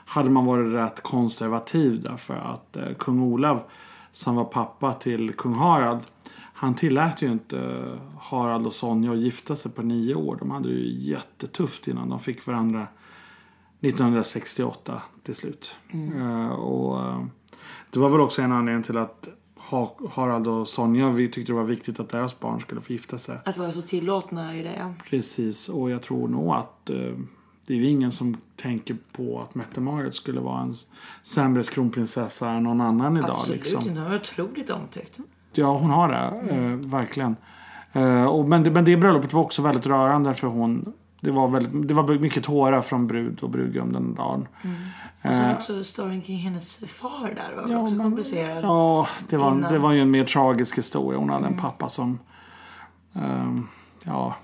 hade 0.09 0.31
man 0.31 0.45
varit 0.47 0.73
rätt 0.73 1.03
konservativ 1.03 2.03
därför 2.03 2.35
att 2.35 2.77
eh, 2.77 2.95
kung 2.99 3.21
Olav 3.23 3.63
som 4.13 4.37
var 4.37 4.45
pappa 4.45 4.93
till 4.93 5.33
kung 5.33 5.55
Harald. 5.55 6.01
Han 6.55 6.75
tillät 6.75 7.23
ju 7.23 7.33
inte 7.33 7.59
eh, 7.61 8.19
Harald 8.21 8.67
och 8.67 8.73
Sonja 8.73 9.13
att 9.13 9.19
gifta 9.19 9.57
sig 9.57 9.73
på 9.73 9.83
nio 9.83 10.15
år. 10.15 10.37
De 10.41 10.51
hade 10.51 10.69
ju 10.69 11.11
jättetufft 11.11 11.89
innan 11.89 12.09
de 12.09 12.21
fick 12.21 12.47
varandra 12.47 12.87
1968 13.81 15.03
till 15.23 15.35
slut. 15.35 15.77
Eh, 16.17 16.49
och 16.49 17.01
eh, 17.01 17.25
det 17.91 17.99
var 17.99 18.09
väl 18.09 18.21
också 18.21 18.43
en 18.43 18.53
anledning 18.53 18.83
till 18.83 18.97
att 18.97 19.29
Ha- 19.57 19.97
Harald 20.13 20.47
och 20.47 20.69
Sonja 20.69 21.11
vi 21.11 21.29
tyckte 21.31 21.53
det 21.53 21.57
var 21.57 21.65
viktigt 21.65 22.01
att 22.01 22.09
deras 22.09 22.41
barn 22.41 22.61
skulle 22.61 22.81
få 22.81 22.93
gifta 22.93 23.19
sig. 23.19 23.39
Att 23.45 23.57
vara 23.57 23.73
så 23.73 23.83
tillåtna 23.83 24.57
i 24.57 24.63
det. 24.63 24.95
Precis, 25.11 25.69
och 25.69 25.91
jag 25.91 26.03
tror 26.03 26.29
nog 26.29 26.55
att 26.55 26.91
eh, 26.91 27.15
det 27.69 27.75
är 27.75 27.79
ju 27.79 27.87
ingen 27.87 28.13
som 28.13 28.37
tänker 28.57 28.97
på 29.13 29.41
att 29.41 29.55
Mette-Marit 29.55 30.15
skulle 30.15 30.41
vara 30.41 30.61
en 30.61 30.75
sämre 31.23 31.65
kronprinsessa 31.65 32.51
än 32.51 32.63
någon 32.63 32.81
annan 32.81 33.17
idag. 33.17 33.31
Absolut 33.31 33.61
liksom. 33.65 33.83
inte. 33.83 33.95
De 33.95 34.09
var 34.09 34.17
otroligt 34.17 34.71
omtyckt. 34.71 35.19
Ja, 35.53 35.77
hon 35.79 35.91
har 35.91 36.09
det. 36.09 36.51
Eh, 36.55 36.91
verkligen. 36.91 37.37
Eh, 37.93 38.25
och, 38.25 38.49
men, 38.49 38.63
det- 38.63 38.71
men 38.71 38.85
det 38.85 38.97
bröllopet 38.97 39.33
var 39.33 39.43
också 39.43 39.63
väldigt 39.63 39.87
rörande 39.87 40.35
för 40.35 40.47
hon 40.47 40.93
det 41.21 41.31
var, 41.31 41.49
väldigt, 41.49 41.89
det 41.89 41.95
var 41.95 42.19
mycket 42.19 42.45
tårar 42.45 42.83
från 42.83 43.07
brud 43.07 43.41
och 43.43 43.51
brudgum 43.51 43.93
den 43.93 44.15
dagen. 44.15 44.49
Och 45.23 45.29
sen 45.31 45.57
också 45.57 45.85
storyn 45.85 46.23
kring 46.23 46.39
hennes 46.39 46.79
far 46.79 47.35
där 47.37 47.63
var 47.63 47.73
Ja, 47.73 47.79
också 47.83 47.95
men- 47.95 48.05
komplicerad. 48.07 48.65
Ja, 48.65 49.09
det 49.29 49.37
var, 49.37 49.53
Innan. 49.53 49.73
det 49.73 49.79
var 49.79 49.93
ju 49.93 50.01
en 50.01 50.11
mer 50.11 50.25
tragisk 50.25 50.79
historia. 50.79 51.19
Hon 51.19 51.31
hade 51.31 51.47
en 51.47 51.57
pappa 51.57 51.89
som... 51.89 52.19
ehm, 53.15 53.67
ja, 54.05 54.35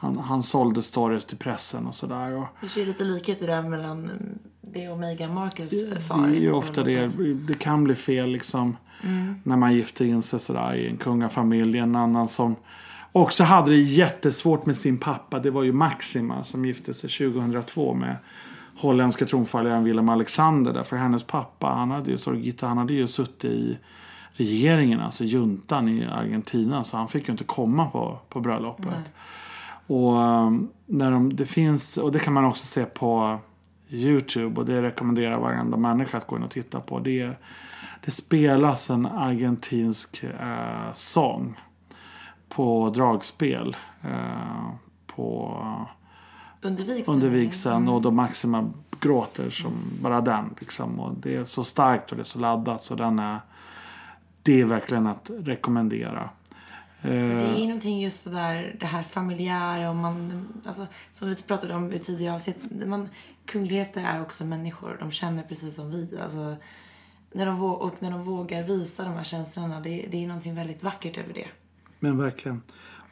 han, 0.00 0.18
han 0.18 0.42
sålde 0.42 0.82
stories 0.82 1.24
till 1.24 1.38
pressen 1.38 1.86
och 1.86 1.94
sådär. 1.94 2.32
Och 2.32 2.46
Det 2.60 2.68
ser 2.68 2.86
lite 2.86 3.04
likheter 3.04 3.46
där 3.46 3.62
mellan 3.62 4.04
mm, 4.04 4.38
det 4.60 4.88
och 4.88 4.98
Meghan 4.98 5.34
Markles 5.34 5.72
far. 6.08 6.26
det 6.26 6.28
är 6.28 6.34
i 6.34 6.40
ju 6.40 6.52
ofta 6.52 6.82
det. 6.82 7.08
Det 7.46 7.54
kan 7.54 7.84
bli 7.84 7.94
fel 7.94 8.30
liksom. 8.30 8.76
När 9.42 9.56
man 9.56 9.74
gifter 9.74 10.04
in 10.04 10.22
sig 10.22 10.40
sådär 10.40 10.74
i 10.74 10.88
en 10.88 10.96
kungafamilj. 10.96 11.78
En 11.78 11.96
annan 11.96 12.28
som 12.28 12.56
också 13.12 13.44
hade 13.44 13.70
det 13.70 13.76
jättesvårt 13.76 14.66
med 14.66 14.76
sin 14.76 14.98
pappa. 14.98 15.38
Det 15.38 15.50
var 15.50 15.62
ju 15.62 15.72
Maxima 15.72 16.44
som 16.44 16.64
gifte 16.64 16.94
sig 16.94 17.10
2002 17.10 17.94
med 17.94 18.16
holländska 18.76 19.24
tronföljaren 19.24 19.84
Willem 19.84 20.08
Alexander. 20.08 20.72
Därför 20.72 20.96
hennes 20.96 21.22
pappa, 21.22 21.66
han 21.66 21.90
hade 21.90 22.10
ju, 22.10 22.18
Sorgita, 22.18 22.66
han 22.66 22.78
hade 22.78 22.92
ju 22.92 23.06
suttit 23.06 23.44
i 23.44 23.78
regeringen, 24.32 25.00
alltså 25.00 25.24
juntan 25.24 25.88
i 25.88 26.04
Argentina. 26.04 26.84
Så 26.84 26.96
han 26.96 27.08
fick 27.08 27.28
ju 27.28 27.32
inte 27.32 27.44
komma 27.44 27.86
på, 27.86 28.18
på 28.28 28.40
bröllopet. 28.40 29.12
Och 29.86 30.12
um, 30.12 30.68
när 30.86 31.10
de, 31.10 31.36
det 31.36 31.46
finns, 31.46 31.96
och 31.96 32.12
det 32.12 32.18
kan 32.18 32.32
man 32.32 32.44
också 32.44 32.66
se 32.66 32.84
på 32.84 33.38
Youtube 33.88 34.60
och 34.60 34.66
det 34.66 34.82
rekommenderar 34.82 35.38
varenda 35.38 35.76
människa 35.76 36.18
att 36.18 36.26
gå 36.26 36.36
in 36.36 36.42
och 36.42 36.50
titta 36.50 36.80
på. 36.80 36.98
Det, 36.98 37.32
det 38.04 38.10
spelas 38.10 38.90
en 38.90 39.06
argentinsk 39.06 40.24
eh, 40.24 40.92
sång 40.94 41.60
på 42.48 42.90
dragspel. 42.90 43.76
Eh, 44.02 44.70
på 45.06 45.56
Under 46.62 47.08
under 47.10 47.28
vigseln 47.28 47.88
och 47.88 48.02
då 48.02 48.10
Maxima 48.10 48.70
gråter 49.00 49.50
som 49.50 49.72
bara 50.00 50.20
den. 50.20 50.54
Liksom. 50.60 51.00
Och 51.00 51.14
det 51.14 51.36
är 51.36 51.44
så 51.44 51.64
starkt 51.64 52.10
och 52.10 52.16
det 52.16 52.22
är 52.22 52.24
så 52.24 52.38
laddat 52.38 52.82
så 52.82 52.94
den 52.94 53.18
är, 53.18 53.40
det 54.42 54.60
är 54.60 54.64
verkligen 54.64 55.06
att 55.06 55.30
rekommendera. 55.38 56.30
Eh, 57.06 57.38
Det 57.38 57.60
är 57.62 57.66
någonting 57.66 58.00
just 58.00 58.24
det 58.24 58.30
där, 58.30 58.76
det 58.80 58.86
här 58.86 59.02
familjära 59.02 59.90
och 59.90 59.96
man, 59.96 60.48
alltså, 60.66 60.86
som 61.12 61.28
vi 61.28 61.42
pratade 61.42 61.74
om 61.74 61.92
i 61.92 61.98
tidigare 61.98 62.34
avsnitt. 62.34 62.56
Man, 62.86 63.08
kungligheter 63.46 64.04
är 64.04 64.22
också 64.22 64.44
människor. 64.44 64.96
De 65.00 65.10
känner 65.10 65.42
precis 65.42 65.74
som 65.76 65.90
vi. 65.90 66.18
Alltså, 66.22 66.56
när 67.32 67.46
de, 67.46 67.62
och 67.62 67.94
när 67.98 68.10
de 68.10 68.22
vågar 68.24 68.62
visa 68.62 69.04
de 69.04 69.12
här 69.12 69.24
känslorna, 69.24 69.80
det, 69.80 70.06
det 70.10 70.24
är 70.24 70.26
någonting 70.26 70.54
väldigt 70.54 70.82
vackert 70.82 71.18
över 71.18 71.34
det. 71.34 71.46
Men 72.00 72.18
verkligen. 72.18 72.62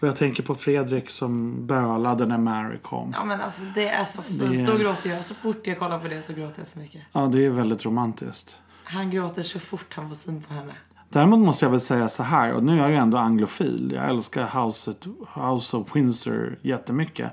Och 0.00 0.09
jag 0.09 0.16
tänker 0.16 0.42
på 0.42 0.54
Fredrik 0.54 1.11
som 1.11 1.66
bölade 1.66 2.26
när 2.26 2.38
Mary 2.38 2.78
kom. 2.78 3.11
Ja 3.12 3.24
men 3.24 3.40
alltså 3.40 3.62
det 3.74 3.88
är 3.88 4.04
så 4.04 4.22
fint. 4.22 4.40
Det 4.40 4.64
Då 4.64 4.76
gråter 4.78 5.11
jag. 5.11 5.24
Så 5.24 5.35
fort 5.35 5.66
jag 5.66 5.78
kollar 5.78 5.98
på 5.98 6.09
det 6.09 6.22
så 6.22 6.33
gråter 6.33 6.61
jag 6.61 6.66
så 6.66 6.78
mycket. 6.78 7.02
Ja, 7.12 7.20
det 7.26 7.44
är 7.44 7.50
väldigt 7.50 7.85
romantiskt. 7.85 8.57
Han 8.85 9.11
gråter 9.11 9.42
så 9.42 9.59
fort 9.59 9.94
han 9.94 10.09
får 10.09 10.14
syn 10.16 10.42
på 10.42 10.54
henne. 10.54 10.72
Däremot 11.14 11.38
måste 11.40 11.64
jag 11.64 11.70
väl 11.70 11.81
säga 11.81 12.09
så 12.09 12.22
här, 12.22 12.53
och 12.53 12.64
nu 12.64 12.72
är 12.72 12.77
jag 12.77 12.90
ju 12.90 12.96
ändå 12.96 13.18
anglofil. 13.18 13.92
Jag 13.94 14.09
älskar 14.09 14.64
House, 14.64 14.94
House 15.35 15.77
of 15.77 15.96
Windsor 15.96 16.59
jättemycket. 16.62 17.33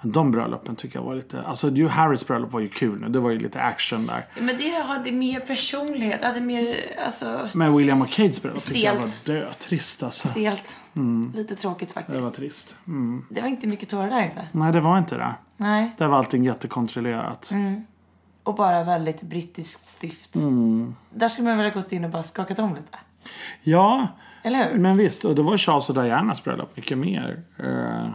Men 0.00 0.12
de 0.12 0.30
bröllopen 0.30 0.76
tycker 0.76 0.98
jag 0.98 1.06
var 1.06 1.14
lite... 1.14 1.42
Alltså 1.42 1.68
Hugh 1.68 1.86
Harrys 1.86 2.26
bröllop 2.26 2.52
var 2.52 2.60
ju 2.60 2.68
kul 2.68 3.00
nu. 3.00 3.08
Det 3.08 3.18
var 3.18 3.30
ju 3.30 3.38
lite 3.38 3.60
action 3.60 4.06
där. 4.06 4.26
Men 4.38 4.56
det 4.56 4.82
hade 4.82 5.12
mer 5.12 5.40
personlighet. 5.40 6.24
Hade 6.24 6.40
mer, 6.40 6.76
alltså, 7.04 7.48
Men 7.52 7.76
William 7.76 8.02
och 8.02 8.10
Kates 8.10 8.42
bröllop 8.42 8.62
tyckte 8.62 8.80
jag 8.80 8.96
var 8.96 9.10
dötrist 9.24 10.02
alltså. 10.02 10.28
stelt. 10.28 10.76
Lite 11.34 11.56
tråkigt 11.56 11.92
faktiskt. 11.92 12.18
Det 12.18 12.24
var 12.24 12.30
trist. 12.30 12.76
Mm. 12.86 13.24
Det 13.30 13.40
var 13.40 13.48
inte 13.48 13.66
mycket 13.66 13.88
tårar 13.88 14.10
där 14.10 14.22
inte. 14.22 14.48
Nej, 14.52 14.72
det 14.72 14.80
var 14.80 14.98
inte 14.98 15.16
det. 15.16 15.34
Nej. 15.56 15.94
Där 15.98 16.08
var 16.08 16.18
allting 16.18 16.44
jättekontrollerat. 16.44 17.50
Och 18.42 18.54
bara 18.54 18.84
väldigt 18.84 19.22
brittiskt 19.22 19.86
stift. 19.86 20.34
Mm. 20.36 20.94
Där 21.10 21.28
skulle 21.28 21.48
man 21.48 21.58
väl 21.58 21.72
ha 21.72 21.80
gått 21.80 21.92
in 21.92 22.04
och 22.04 22.10
bara 22.10 22.22
skakat 22.22 22.58
om 22.58 22.74
lite. 22.74 22.98
Ja, 23.62 24.06
men 24.74 24.96
visst. 24.96 25.24
Och 25.24 25.34
det 25.34 25.42
var 25.42 25.56
Charles 25.56 25.88
och 25.88 25.94
Dianas 25.94 26.44
bröllop 26.44 26.76
mycket 26.76 26.98
mer. 26.98 27.42
Eh, 27.58 28.08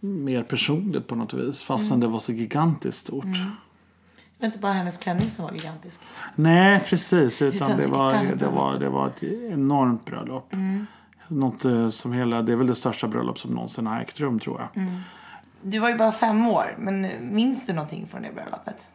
mer 0.00 0.42
personligt 0.42 1.06
på 1.06 1.14
något 1.14 1.34
vis. 1.34 1.62
Fastän 1.62 2.00
det 2.00 2.06
var 2.06 2.18
så 2.18 2.32
gigantiskt 2.32 2.98
stort. 2.98 3.24
Det 3.24 4.38
var 4.38 4.46
inte 4.46 4.58
bara 4.58 4.72
hennes 4.72 4.98
klänning 4.98 5.30
som 5.30 5.44
var 5.44 5.52
gigantisk. 5.52 6.00
Nej, 6.34 6.80
precis. 6.86 7.42
Utan 7.42 7.56
Utan 7.56 7.70
det 7.78 7.84
det 7.84 7.90
var, 7.90 8.12
det, 8.36 8.46
var, 8.46 8.78
det 8.78 8.88
var 8.88 9.06
ett 9.06 9.22
enormt 9.22 10.04
bröllop. 10.04 10.52
Något 11.28 11.64
eh, 11.64 11.88
som 11.88 12.12
hela, 12.12 12.42
det 12.42 12.52
är 12.52 12.56
väl 12.56 12.66
det 12.66 12.74
största 12.74 13.08
bröllop 13.08 13.38
som 13.38 13.50
någonsin 13.50 13.86
har 13.86 14.00
ägt 14.00 14.20
rum 14.20 14.40
tror 14.40 14.60
jag. 14.60 14.86
Du 15.62 15.78
var 15.78 15.88
ju 15.88 15.96
bara 15.96 16.12
fem 16.12 16.46
år, 16.46 16.74
men 16.78 17.08
minns 17.34 17.66
du 17.66 17.72
någonting 17.72 18.06
från 18.06 18.22
det 18.22 18.32
bröllopet? 18.34 18.86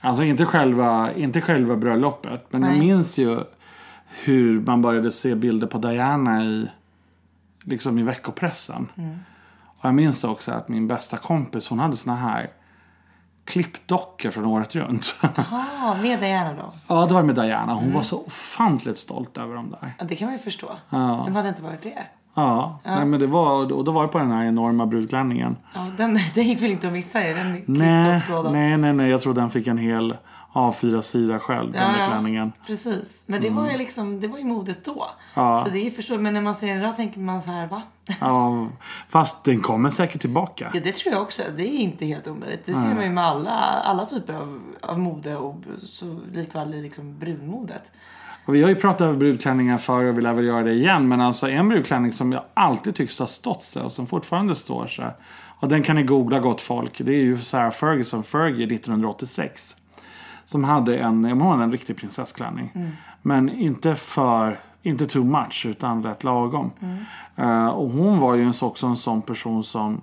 Alltså 0.00 0.24
inte 0.24 0.46
själva, 0.46 1.14
inte 1.14 1.40
själva 1.40 1.76
bröllopet. 1.76 2.46
Men 2.50 2.62
jag 2.62 2.70
Nej. 2.70 2.80
minns 2.80 3.18
ju 3.18 3.40
hur 4.24 4.60
man 4.60 4.82
började 4.82 5.12
se 5.12 5.34
bilder 5.34 5.66
på 5.66 5.78
Diana 5.78 6.44
i, 6.44 6.70
liksom 7.62 7.98
i 7.98 8.02
veckopressen. 8.02 8.88
Och 9.78 9.84
jag 9.84 9.94
minns 9.94 10.24
också 10.24 10.52
att 10.52 10.68
min 10.68 10.88
bästa 10.88 11.16
kompis 11.16 11.68
hon 11.68 11.78
hade 11.78 11.96
såna 11.96 12.16
här 12.16 12.50
klippdockor 13.44 14.30
från 14.30 14.44
året 14.44 14.74
runt. 14.74 15.16
Ja, 15.50 15.96
med 16.02 16.20
Diana 16.20 16.54
då? 16.54 16.72
ja, 16.88 17.06
det 17.06 17.14
var 17.14 17.22
med 17.22 17.34
Diana. 17.34 17.74
Hon 17.74 17.92
var 17.92 18.02
så 18.02 18.24
ofantligt 18.26 18.98
stolt 18.98 19.38
över 19.38 19.54
dem 19.54 19.74
där. 19.80 19.94
Ja, 19.98 20.04
det 20.04 20.16
kan 20.16 20.26
man 20.26 20.32
ju 20.32 20.42
förstå. 20.42 20.70
Ja. 20.90 21.24
Vem 21.24 21.34
hade 21.34 21.48
inte 21.48 21.62
varit 21.62 21.82
det? 21.82 22.02
Ja, 22.34 22.78
Nej, 22.84 23.04
men 23.04 23.20
det 23.20 23.26
var, 23.26 23.72
och 23.72 23.84
då 23.84 23.92
var 23.92 24.02
det 24.02 24.08
på 24.08 24.18
den 24.18 24.30
här 24.30 24.44
enorma 24.44 24.86
brudklänningen. 24.86 25.56
Ja, 25.74 25.86
den, 25.96 26.18
den 26.34 26.44
gick 26.44 26.62
väl 26.62 26.70
inte 26.70 26.86
att 26.86 26.92
missa 26.92 27.18
den 27.18 27.64
Nej, 27.66 28.20
nej, 28.52 28.78
nej, 28.78 28.92
nej, 28.92 29.10
jag 29.10 29.20
tror 29.20 29.34
den 29.34 29.50
fick 29.50 29.66
en 29.66 29.78
hel 29.78 30.16
A4-sida 30.52 31.38
själv, 31.38 31.72
den 31.72 31.92
där 31.92 32.06
klänningen. 32.06 32.52
Precis. 32.66 33.22
Men 33.26 33.42
det 33.42 33.50
var 33.50 33.70
ju 33.70 33.78
liksom, 33.78 34.20
det 34.20 34.28
var 34.28 34.38
ju 34.38 34.44
modet 34.44 34.84
då. 34.84 35.06
Ja. 35.34 35.64
Så 35.64 35.72
det 35.72 35.86
är 35.86 35.90
förstå, 35.90 36.18
men 36.18 36.34
när 36.34 36.40
man 36.40 36.54
ser 36.54 36.66
den 36.66 36.78
idag 36.78 36.96
tänker 36.96 37.20
man 37.20 37.42
så 37.42 37.50
här, 37.50 37.66
va? 37.66 37.82
Ja, 38.20 38.68
fast 39.08 39.44
den 39.44 39.60
kommer 39.60 39.90
säkert 39.90 40.20
tillbaka. 40.20 40.70
Ja, 40.74 40.80
det 40.84 40.92
tror 40.92 41.14
jag 41.14 41.22
också. 41.22 41.42
Det 41.56 41.62
är 41.62 41.78
inte 41.78 42.06
helt 42.06 42.28
omöjligt. 42.28 42.66
Det 42.66 42.74
ser 42.74 42.94
man 42.94 43.04
ju 43.04 43.10
med 43.10 43.24
alla, 43.24 43.50
alla 43.60 44.06
typer 44.06 44.34
av, 44.34 44.60
av 44.80 44.98
mode 44.98 45.36
och 45.36 45.56
så 45.82 46.20
likväl 46.32 46.74
i 46.74 46.82
liksom 46.82 47.18
brunmodet. 47.18 47.92
Och 48.44 48.54
vi 48.54 48.62
har 48.62 48.68
ju 48.68 48.74
pratat 48.74 49.00
över 49.00 49.14
brudklänningar 49.14 49.78
förr 49.78 50.04
och 50.04 50.18
vi 50.18 50.22
lär 50.22 50.34
väl 50.34 50.44
göra 50.44 50.62
det 50.62 50.72
igen. 50.72 51.08
Men 51.08 51.20
alltså 51.20 51.48
en 51.48 51.68
brudklänning 51.68 52.12
som 52.12 52.32
jag 52.32 52.42
alltid 52.54 52.94
tycks 52.94 53.18
ha 53.18 53.26
stått 53.26 53.62
sig 53.62 53.82
och 53.82 53.92
som 53.92 54.06
fortfarande 54.06 54.54
står 54.54 54.86
sig. 54.86 55.06
Och 55.58 55.68
den 55.68 55.82
kan 55.82 55.96
ni 55.96 56.02
googla 56.02 56.40
gott 56.40 56.60
folk. 56.60 56.98
Det 56.98 57.12
är 57.12 57.20
ju 57.20 57.38
Sarah 57.38 57.70
Ferguson 57.70 58.22
Fergie 58.22 58.76
1986. 58.76 59.76
Som 60.44 60.64
hade 60.64 60.98
en, 60.98 61.24
jag 61.24 61.36
hade 61.36 61.64
en 61.64 61.72
riktig 61.72 61.96
prinsessklänning. 61.96 62.72
Men 63.22 63.48
inte 63.48 63.94
för, 63.94 64.60
inte 64.82 65.06
too 65.06 65.24
much 65.24 65.66
utan 65.68 66.02
rätt 66.02 66.24
lagom. 66.24 66.70
Eh, 67.36 67.66
och 67.68 67.90
hon 67.90 68.18
var 68.18 68.34
ju 68.34 68.52
också 68.62 68.86
en 68.86 68.96
sån 68.96 69.22
person 69.22 69.64
som 69.64 70.00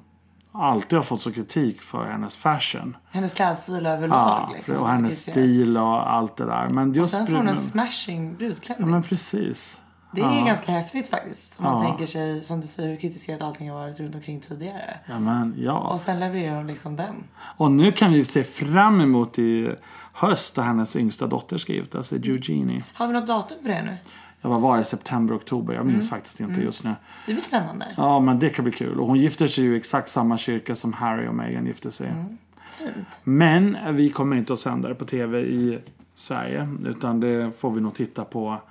alltid 0.52 0.97
har 0.97 1.04
fått 1.04 1.21
så 1.21 1.32
kritik 1.32 1.82
för 1.82 2.06
hennes 2.06 2.38
fashion. 2.38 2.97
Hennes 3.12 3.34
klädstil 3.34 3.86
överlag. 3.86 4.17
Ja, 4.17 4.49
liksom, 4.56 4.75
och 4.78 4.89
hennes 4.89 5.21
stil 5.21 5.78
och 5.78 6.13
allt 6.13 6.38
det 6.38 6.45
där. 6.45 6.69
Men 6.69 6.89
Och 6.89 6.95
just 6.95 7.12
sen 7.13 7.28
får 7.28 7.36
hon 7.36 7.47
en 7.47 7.56
smashing 7.58 8.30
Ja, 8.30 8.36
brudklänning. 8.38 8.89
men 8.91 9.04
precis. 9.04 9.82
Det 10.12 10.21
är 10.21 10.45
ganska 10.45 10.71
häftigt 10.71 11.10
faktiskt. 11.10 11.60
Om 11.60 11.65
man 11.65 11.84
Ja. 11.84 11.89
tänker 11.89 12.06
sig, 12.06 12.41
som 12.43 12.62
du 12.62 12.67
säger, 12.67 12.89
hur 12.89 12.97
kritiserat 12.97 13.41
allting 13.41 13.69
har 13.71 13.78
varit 13.80 13.99
runt 13.99 14.15
omkring 14.15 14.39
tidigare. 14.39 14.99
Ja, 15.06 15.19
men 15.19 15.54
ja. 15.58 15.78
Och 15.78 15.99
sen 15.99 16.19
levererar 16.19 16.56
hon 16.56 16.67
liksom 16.67 16.95
den. 16.95 17.15
Och 17.58 17.71
nu 17.71 17.91
kan 17.91 18.12
vi 18.13 18.25
se 18.25 18.43
fram 18.43 19.02
emot 19.02 19.39
i 19.39 19.75
höst 20.20 20.56
då 20.56 20.62
hennes 20.62 20.96
yngsta 20.96 21.28
dotter 21.28 21.58
ska 21.58 21.74
gifta 21.74 22.04
sig, 22.04 22.18
Eugenie. 22.30 22.84
Har 22.94 23.08
vi 23.08 23.14
något 23.14 23.28
datum 23.28 23.58
på 23.62 23.68
det 23.68 23.84
nu? 23.84 23.98
Jag 24.42 24.50
var 24.50 24.60
var 24.60 24.80
i 24.80 24.84
september, 24.84 25.36
oktober. 25.36 25.74
Jag 25.74 25.86
minns 25.86 26.10
faktiskt 26.10 26.40
inte 26.40 26.62
just 26.62 26.84
nu. 26.84 26.94
Det 27.26 27.34
blir 27.34 27.44
spännande. 27.44 27.86
Ja, 27.98 28.20
men 28.20 28.40
det 28.40 28.50
kan 28.50 28.66
bli 28.66 28.72
kul. 28.72 29.00
Och 29.00 29.08
hon 29.08 29.18
gifter 29.18 29.48
sig 29.48 29.64
ju 29.64 29.74
i 29.74 29.78
exakt 29.78 30.10
samma 30.10 30.38
kyrka 30.38 30.76
som 30.76 30.94
Harry 30.94 31.28
och 31.28 31.36
Meghan 31.36 31.66
gifte 31.66 31.92
sig 31.92 32.08
i. 32.08 32.36
Fint. 32.70 33.08
Men 33.24 33.78
vi 33.96 34.10
kommer 34.10 34.36
inte 34.36 34.54
att 34.54 34.60
sända 34.60 34.90
det 34.90 34.96
på 34.96 35.06
tv 35.06 35.40
i 35.40 35.80
Sverige. 36.14 36.70
Utan 36.86 37.20
det 37.20 37.52
får 37.58 37.72
vi 37.72 37.82
nog 37.82 37.94
titta 37.94 38.24
på 38.24 38.62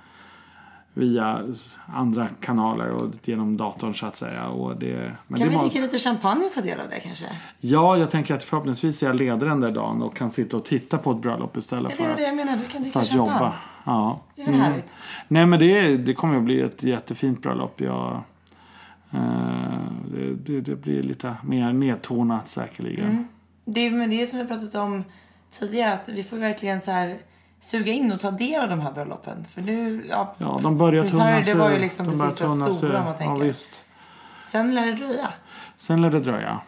via 0.93 1.43
andra 1.85 2.27
kanaler 2.27 2.89
och 2.89 3.11
genom 3.23 3.57
datorn 3.57 3.95
så 3.95 4.05
att 4.05 4.15
säga. 4.15 4.47
Och 4.47 4.77
det, 4.79 5.15
men 5.27 5.39
Kan 5.39 5.49
det 5.49 5.55
vi 5.55 5.61
dricka 5.61 5.79
lite 5.79 5.97
champagne 5.97 6.45
och 6.45 6.51
ta 6.51 6.61
del 6.61 6.79
av 6.79 6.89
det 6.89 6.99
kanske? 6.99 7.25
Ja, 7.59 7.97
jag 7.97 8.09
tänker 8.09 8.35
att 8.35 8.43
förhoppningsvis 8.43 9.03
är 9.03 9.07
jag 9.07 9.15
ledig 9.15 9.49
den 9.49 9.59
där 9.59 9.71
dagen 9.71 10.01
och 10.01 10.15
kan 10.15 10.31
sitta 10.31 10.57
och 10.57 10.65
titta 10.65 10.97
på 10.97 11.11
ett 11.11 11.21
bröllop 11.21 11.57
istället 11.57 11.93
för 11.93 12.15
det 12.15 12.23
jag 12.23 12.35
menar. 12.35 12.57
Du 12.57 12.63
kan 12.63 12.81
dricka 12.81 12.93
för 12.93 12.99
att 12.99 13.07
champagne. 13.07 13.33
jobba. 13.33 13.53
Ja. 13.83 14.19
Det 14.35 14.41
är 14.41 14.45
väl 14.45 14.55
härligt? 14.55 14.93
Nej, 15.27 15.45
men 15.45 15.59
det, 15.59 15.97
det 15.97 16.13
kommer 16.13 16.37
att 16.37 16.43
bli 16.43 16.61
ett 16.61 16.83
jättefint 16.83 17.41
bröllop. 17.41 17.81
Jag, 17.81 18.23
eh, 19.11 19.19
det, 20.45 20.61
det, 20.61 20.75
blir 20.75 21.03
lite 21.03 21.35
mer 21.43 21.73
nedtonat 21.73 22.47
säkerligen. 22.47 23.09
Mm. 23.09 23.27
Det 23.65 23.79
är 23.79 23.91
men 23.91 24.09
det 24.09 24.21
är 24.21 24.25
som 24.25 24.39
vi 24.39 24.45
pratat 24.45 24.75
om 24.75 25.03
tidigare. 25.51 25.93
Att 25.93 26.09
vi 26.09 26.23
får 26.23 26.37
verkligen 26.37 26.81
så 26.81 26.91
här 26.91 27.17
suga 27.59 27.91
in 27.91 28.11
och 28.11 28.19
ta 28.19 28.31
del 28.31 28.61
av 28.61 28.69
de 28.69 28.79
här 28.79 28.91
bröllopen. 28.91 29.45
För 29.45 29.61
nu, 29.61 30.05
ja, 30.09 30.35
Ja, 30.37 30.59
de 30.63 30.77
börjar 30.77 31.07
tunnas 31.07 31.45
det 31.45 31.53
var 31.53 31.69
ju 31.69 31.75
ut. 31.75 31.81
liksom 31.81 32.05
De 32.05 32.11
det 32.11 32.31
sista 32.31 32.73
stora, 32.73 32.91
ut. 32.93 32.97
om 32.99 33.03
man 33.05 33.15
tänker. 33.17 33.41
Ja, 33.41 33.47
visst. 33.47 33.83
sen 34.45 34.75
lär 34.75 34.85
det 34.85 34.93
dröja. 34.93 35.33
Sen 35.77 36.01
lär 36.01 36.09
det 36.11 36.19
dröja. 36.19 36.61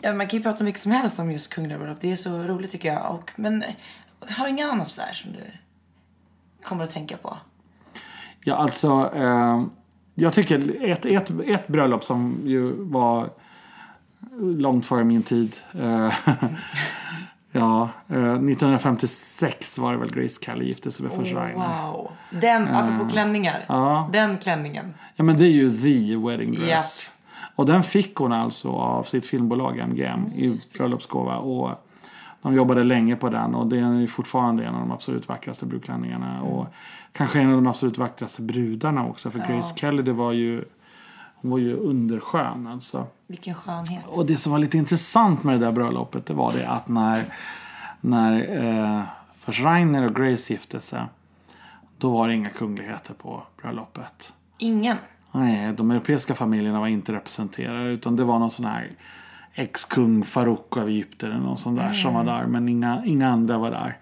Ja, 0.00 0.14
man 0.14 0.28
kan 0.28 0.36
ju 0.38 0.42
prata 0.42 0.64
mycket 0.64 0.80
som 0.80 0.92
helst 0.92 1.18
om 1.18 1.32
just 1.32 1.50
kungliga 1.54 1.78
bröllop. 1.78 2.00
Det 2.00 2.12
är 2.12 2.16
så 2.16 2.38
roligt 2.42 2.70
tycker 2.70 2.92
jag. 2.92 3.14
Och, 3.14 3.30
men 3.36 3.64
har 4.28 4.44
du 4.44 4.50
inget 4.50 4.72
annat 4.72 4.88
sådär 4.88 5.12
som 5.12 5.32
du 5.32 5.38
kommer 6.64 6.84
att 6.84 6.90
tänka 6.90 7.16
på? 7.16 7.36
Ja, 8.40 8.54
alltså. 8.54 9.12
Eh, 9.14 9.62
jag 10.14 10.32
tycker 10.32 10.84
ett, 10.90 11.06
ett, 11.06 11.30
ett 11.46 11.68
bröllop 11.68 12.04
som 12.04 12.40
ju 12.44 12.72
var 12.84 13.30
långt 14.40 14.86
före 14.86 15.04
min 15.04 15.22
tid. 15.22 15.56
Eh, 15.72 16.12
Ja, 17.52 17.88
eh, 18.08 18.32
1956 18.32 19.78
var 19.78 19.92
det 19.92 19.98
väl 19.98 20.10
Grace 20.10 20.44
Kelly 20.44 20.64
gifte 20.64 20.90
sig 20.90 21.06
med 21.06 21.16
först 21.16 21.34
Rainer. 21.34 21.92
Wow. 21.92 22.10
Den, 22.30 22.68
apropå 22.68 23.10
klänningar. 23.10 23.64
ja. 23.68 24.10
Den 24.12 24.38
klänningen. 24.38 24.94
Ja 25.16 25.24
men 25.24 25.36
det 25.36 25.44
är 25.44 25.50
ju 25.50 25.72
the 25.72 26.16
wedding 26.16 26.52
dress. 26.52 26.68
Japp. 26.68 27.14
Och 27.56 27.66
den 27.66 27.82
fick 27.82 28.14
hon 28.14 28.32
alltså 28.32 28.70
av 28.70 29.02
sitt 29.02 29.26
filmbolag 29.26 29.78
MGM 29.78 30.26
i 30.26 30.60
bröllopsgåva. 30.78 31.36
Och 31.36 31.70
de 32.42 32.54
jobbade 32.54 32.84
länge 32.84 33.16
på 33.16 33.28
den 33.28 33.54
och 33.54 33.66
det 33.66 33.78
är 33.78 34.06
fortfarande 34.06 34.64
en 34.64 34.74
av 34.74 34.80
de 34.80 34.92
absolut 34.92 35.28
vackraste 35.28 35.66
brudklänningarna. 35.66 36.42
Och 36.42 36.66
kanske 37.12 37.40
en 37.40 37.48
av 37.48 37.54
de 37.54 37.66
absolut 37.66 37.98
vackraste 37.98 38.42
brudarna 38.42 39.06
också. 39.06 39.30
För 39.30 39.38
Grace 39.38 39.74
Kelly 39.76 40.02
det 40.02 40.12
var 40.12 40.32
ju, 40.32 40.64
hon 41.40 41.50
var 41.50 41.58
ju 41.58 41.76
underskön 41.76 42.66
alltså. 42.66 43.06
Vilken 43.26 43.54
skönhet. 43.54 44.04
Och 44.06 44.26
det 44.26 44.36
som 44.36 44.52
var 44.52 44.58
lite 44.58 44.78
intressant 44.78 45.44
med 45.44 45.60
det 45.60 45.66
där 45.66 45.72
bröllopet 45.72 46.26
det 46.26 46.34
var 46.34 46.52
det 46.52 46.68
att 46.68 46.88
när, 46.88 47.24
när 48.00 48.64
eh, 48.66 49.02
först 49.38 49.62
Rainer 49.62 50.06
och 50.06 50.14
Grace 50.14 50.52
gifte 50.52 50.80
sig. 50.80 51.00
Då 51.98 52.10
var 52.10 52.28
det 52.28 52.34
inga 52.34 52.50
kungligheter 52.50 53.14
på 53.14 53.42
bröllopet. 53.62 54.32
Ingen. 54.58 54.96
Nej, 55.32 55.72
de 55.72 55.90
europeiska 55.90 56.34
familjerna 56.34 56.80
var 56.80 56.86
inte 56.86 57.12
representerade 57.12 57.90
utan 57.90 58.16
det 58.16 58.24
var 58.24 58.38
någon 58.38 58.50
sån 58.50 58.64
här 58.64 58.90
ex-kung 59.54 60.24
Farouk 60.24 60.76
av 60.76 60.88
Egypten 60.88 61.32
eller 61.32 61.40
någon 61.40 61.58
sån 61.58 61.74
där 61.74 61.92
som 61.92 62.14
var 62.14 62.24
där. 62.24 62.46
Men 62.46 62.68
inga, 62.68 63.02
inga 63.04 63.28
andra 63.28 63.58
var 63.58 63.70
där. 63.70 63.98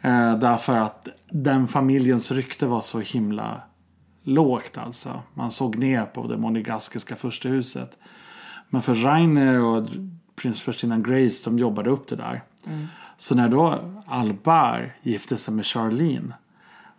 Eh, 0.00 0.38
därför 0.38 0.76
att 0.76 1.08
den 1.30 1.68
familjens 1.68 2.32
rykte 2.32 2.66
var 2.66 2.80
så 2.80 3.00
himla 3.00 3.60
lågt 4.22 4.78
alltså. 4.78 5.22
Man 5.34 5.50
såg 5.50 5.78
ner 5.78 6.04
på 6.04 6.26
det 6.26 6.36
monegaskiska 6.36 7.16
furstehuset. 7.16 7.98
Men 8.68 8.82
för 8.82 8.94
Rainer 8.94 9.60
och 9.60 9.88
prinsförstinnan 10.34 11.02
Grace 11.02 11.50
de 11.50 11.58
jobbade 11.58 11.90
upp 11.90 12.08
det 12.08 12.16
där. 12.16 12.42
Så 13.16 13.34
när 13.34 13.48
då 13.48 13.78
Albar 14.06 14.94
gifte 15.02 15.36
sig 15.36 15.54
med 15.54 15.66
Charlene. 15.66 16.34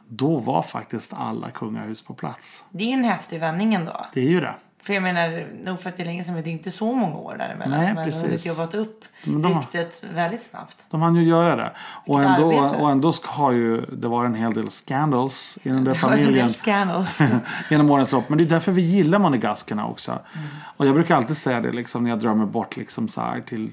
Då 0.08 0.40
var 0.40 0.62
faktiskt 0.62 1.14
alla 1.14 1.52
kungahus 1.52 2.02
på 2.02 2.14
plats. 2.14 2.66
Det 2.72 2.84
är 2.84 2.88
ju 2.88 2.94
en 2.94 3.04
häftig 3.04 3.40
vändning 3.40 3.74
ändå. 3.74 4.06
Det 4.14 4.22
är 4.22 4.30
ju 4.30 4.40
det. 4.40 4.56
För 4.84 4.94
jag 4.94 5.04
menar, 5.04 5.48
nog 5.64 5.80
för 5.80 5.90
att 5.90 5.98
det 5.98 6.04
är 6.04 6.06
länge 6.06 6.24
sedan, 6.24 6.34
men 6.34 6.44
det 6.44 6.50
är 6.50 6.52
inte 6.52 6.72
så 6.72 6.94
många 6.96 7.16
år 7.16 7.36
däremellan. 7.38 7.80
Nej, 7.80 7.88
som 7.96 8.04
precis. 8.04 8.24
hunnit 8.26 8.46
jobbat 8.46 8.74
upp 8.74 9.06
de 9.26 9.44
har- 9.46 9.54
ryktet 9.62 10.04
väldigt 10.14 10.44
snabbt. 10.44 10.78
De 10.90 11.02
hann 11.02 11.16
ju 11.16 11.24
göra 11.24 11.56
det. 11.56 11.72
Och 12.06 12.20
Vilket 12.20 12.36
ändå, 12.36 12.60
arbete. 12.60 12.82
och 12.84 12.92
ändå 12.92 13.14
har 13.24 13.52
ju 13.52 13.82
det 13.82 14.08
varit 14.08 14.30
en 14.30 14.36
hel 14.36 14.54
del 14.54 14.70
scandals 14.70 15.60
i 15.64 15.70
den 15.70 15.84
där 15.84 15.96
har 15.96 16.10
familjen 16.10 16.54
scandals. 16.54 17.20
genom 17.70 17.92
årens 17.92 18.12
lopp. 18.12 18.30
Men 18.30 18.38
det 18.38 18.44
är 18.44 18.50
därför 18.50 18.72
vi 18.72 18.82
gillar 18.82 19.20
monegaskerna 19.20 19.88
också. 19.88 20.12
Mm. 20.12 20.48
Och 20.78 20.88
jag 20.88 20.94
brukar 20.94 21.16
alltid 21.16 21.38
säga 21.38 21.62
det 21.62 21.72
liksom, 21.72 22.04
när 22.04 22.10
jag 22.10 22.20
drömmer 22.20 22.46
bort 22.46 22.78
liksom, 22.78 23.08
så 23.08 23.22
till, 23.46 23.72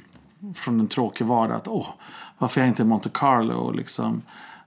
från 0.55 0.81
en 0.81 0.89
tråkig 0.89 1.27
vardag. 1.27 1.57
Att, 1.57 1.69
åh, 1.69 1.87
varför 2.39 2.61
är 2.61 2.65
jag 2.65 2.71
inte 2.71 2.83
i 2.83 2.87
Monte 2.87 3.09
Carlo 3.15 3.55
och 3.55 3.75
liksom, 3.75 4.23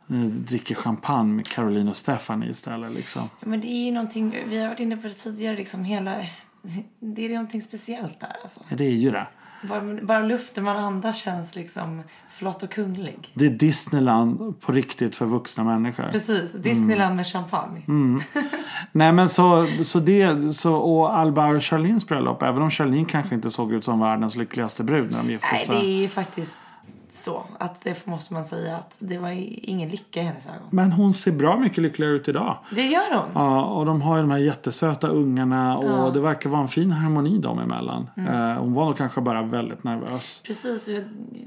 dricker 0.08 0.76
champagne 0.76 1.34
med 1.34 1.48
Caroline 1.48 1.88
och 1.88 1.96
Stephanie 1.96 2.50
istället. 2.50 2.94
Liksom. 2.94 3.30
Ja, 3.40 3.48
Men 3.48 3.62
det 3.62 3.68
är 3.68 3.86
ju 3.86 3.92
någonting, 3.92 4.36
vi 4.50 4.62
har 4.62 4.68
varit 4.68 4.80
inne 4.80 4.98
på 4.98 5.08
det 5.08 5.14
tidigare, 5.14 5.56
liksom 5.56 5.84
hela... 5.84 6.16
Det 7.00 7.26
är 7.26 7.30
någonting 7.30 7.62
speciellt 7.62 8.20
där 8.20 8.36
alltså. 8.42 8.60
Ja, 8.70 8.76
det 8.76 8.86
är 8.86 8.90
ju 8.90 9.12
det. 9.12 9.28
Bara, 9.68 9.82
bara 10.02 10.20
luften 10.20 10.64
man 10.64 10.78
andas 10.78 11.18
känns 11.18 11.56
liksom 11.56 12.04
flott 12.30 12.64
och 12.64 12.70
kunglig. 12.72 13.32
Det 13.34 13.46
är 13.46 13.50
Disneyland 13.50 14.60
på 14.62 14.72
riktigt 14.72 15.16
för 15.16 15.26
vuxna 15.26 15.64
människor. 15.64 16.10
Precis, 16.12 16.54
Disneyland 16.54 17.16
med 17.16 17.28
champagne. 17.28 17.82
Mm. 17.88 18.22
Nej 18.92 19.14
men 19.14 19.30
så, 19.30 19.68
så 19.84 20.00
det, 20.00 20.54
så, 20.54 20.76
och 20.76 21.18
Albar 21.18 21.54
och 21.56 21.64
Charlines 21.64 22.08
bröllop, 22.08 22.42
även 22.42 22.62
om 22.62 22.72
Charlene 22.72 23.06
kanske 23.06 23.36
inte 23.36 23.52
såg 23.52 23.74
ut 23.74 23.84
som 23.84 24.00
världens 24.00 24.36
lyckligaste 24.36 24.84
brud 24.84 25.12
när 25.12 25.18
de 25.18 25.32
gifte 25.32 25.48
Nej, 25.52 25.66
sig. 25.66 25.76
det 25.76 25.86
är 25.86 26.02
ju 26.02 26.08
faktiskt 26.08 26.58
så. 27.14 27.44
Att 27.60 27.82
det 27.82 28.08
måste 28.08 28.34
man 28.34 28.46
säga 28.46 28.78
att 28.78 28.96
det 29.00 29.18
var 29.18 29.30
ingen 29.70 29.90
lycka 29.90 30.22
i 30.22 30.24
hennes 30.24 30.48
ögon. 30.48 30.68
Men 30.70 30.92
hon 30.92 31.14
ser 31.14 31.32
bra 31.32 31.60
mycket 31.60 31.78
lyckligare 31.78 32.14
ut 32.14 32.28
idag. 32.28 32.58
Det 32.72 32.86
gör 32.86 33.18
hon. 33.18 33.30
Ja, 33.34 33.66
och 33.66 33.86
de 33.86 34.02
har 34.02 34.16
ju 34.16 34.22
de 34.22 34.32
här 34.32 34.38
jättesöta 34.38 35.08
ungarna 35.08 35.78
och 35.78 36.14
det 36.14 36.20
verkar 36.20 36.50
vara 36.50 36.62
en 36.62 36.68
fin 36.68 36.92
harmoni 36.92 37.38
dem 37.38 37.60
emellan. 37.60 38.10
Mm. 38.18 38.52
Eh, 38.52 38.58
hon 38.58 38.74
var 38.74 38.86
nog 38.86 38.98
kanske 38.98 39.22
bara 39.22 39.42
väldigt 39.42 39.84
nervös. 39.84 40.44
Precis, 40.46 40.90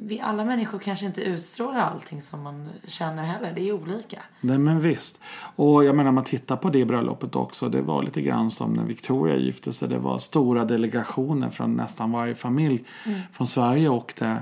vi 0.00 0.20
alla 0.20 0.44
människor 0.44 0.78
kanske 0.78 1.06
inte 1.06 1.20
utstrålar 1.20 1.80
allting 1.80 2.22
som 2.22 2.42
man 2.42 2.68
känner 2.86 3.24
heller. 3.24 3.52
Det 3.54 3.68
är 3.68 3.72
olika. 3.72 4.22
Nej 4.40 4.58
men 4.58 4.80
visst. 4.80 5.20
Och 5.56 5.84
jag 5.84 5.96
menar 5.96 6.12
man 6.12 6.24
tittar 6.24 6.56
på 6.56 6.70
det 6.70 6.84
bröllopet 6.84 7.36
också. 7.36 7.68
Det 7.68 7.82
var 7.82 8.02
lite 8.02 8.22
grann 8.22 8.50
som 8.50 8.72
när 8.72 8.84
Victoria 8.84 9.36
gifte 9.36 9.72
sig. 9.72 9.88
Det 9.88 9.98
var 9.98 10.18
stora 10.18 10.64
delegationer 10.64 11.50
från 11.50 11.74
nästan 11.74 12.12
varje 12.12 12.34
familj. 12.34 12.84
Från 13.32 13.46
Sverige 13.46 13.88
åkte 13.88 14.36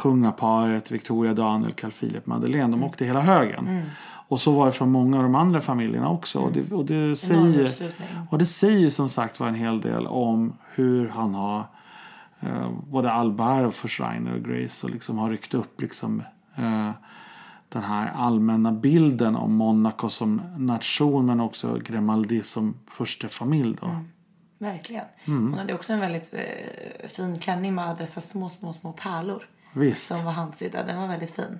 kungaparet 0.00 0.90
Victoria, 0.90 1.34
Daniel, 1.34 1.72
Carl 1.72 1.90
Philip, 1.90 2.26
Madeleine. 2.26 2.70
De 2.70 2.84
åkte 2.84 3.04
hela 3.04 3.20
högen. 3.20 3.82
Och 4.30 4.40
så 4.40 4.52
var 4.52 4.66
det 4.66 4.72
från 4.72 4.90
många 4.92 5.16
av 5.16 5.22
de 5.22 5.34
andra 5.34 5.60
familjerna 5.60 6.10
också. 6.10 6.38
Och, 6.38 6.52
det, 6.52 6.72
och, 6.72 6.84
det 6.84 7.16
säger, 7.16 7.72
och 8.30 8.38
det 8.38 8.46
säger 8.46 8.90
som 8.90 9.08
sagt 9.08 9.40
var 9.40 9.48
en 9.48 9.54
hel 9.54 9.80
del 9.80 10.06
om 10.06 10.52
hur 10.74 11.08
han 11.08 11.34
har 11.34 11.64
eh, 12.40 12.70
både 12.86 13.12
Albar 13.12 13.64
och 13.64 13.84
Verschreiner 13.84 14.34
och 14.34 14.44
Grace 14.44 14.86
och 14.86 14.92
liksom 14.92 15.18
har 15.18 15.30
ryckt 15.30 15.54
upp 15.54 15.80
liksom 15.80 16.22
eh, 16.56 16.90
den 17.68 17.82
här 17.82 18.12
allmänna 18.16 18.72
bilden 18.72 19.36
om 19.36 19.54
Monaco 19.54 20.08
som 20.08 20.42
nation 20.58 21.26
men 21.26 21.40
också 21.40 21.78
Grimaldi 21.84 22.42
som 22.42 22.74
första 22.90 23.28
familj 23.28 23.76
då. 23.80 23.88
Verkligen. 24.58 25.04
Mm. 25.24 25.50
Hon 25.50 25.58
hade 25.58 25.74
också 25.74 25.92
en 25.92 26.00
väldigt 26.00 26.34
eh, 26.34 27.08
fin 27.08 27.38
klänning 27.38 27.74
med 27.74 27.96
dessa 27.96 28.20
små, 28.20 28.48
små, 28.48 28.72
små 28.72 28.92
pärlor. 28.92 29.42
Visst. 29.72 30.06
Som 30.06 30.24
var 30.24 30.32
handsydda. 30.32 30.82
Den 30.82 31.00
var 31.00 31.08
väldigt 31.08 31.36
fin. 31.36 31.58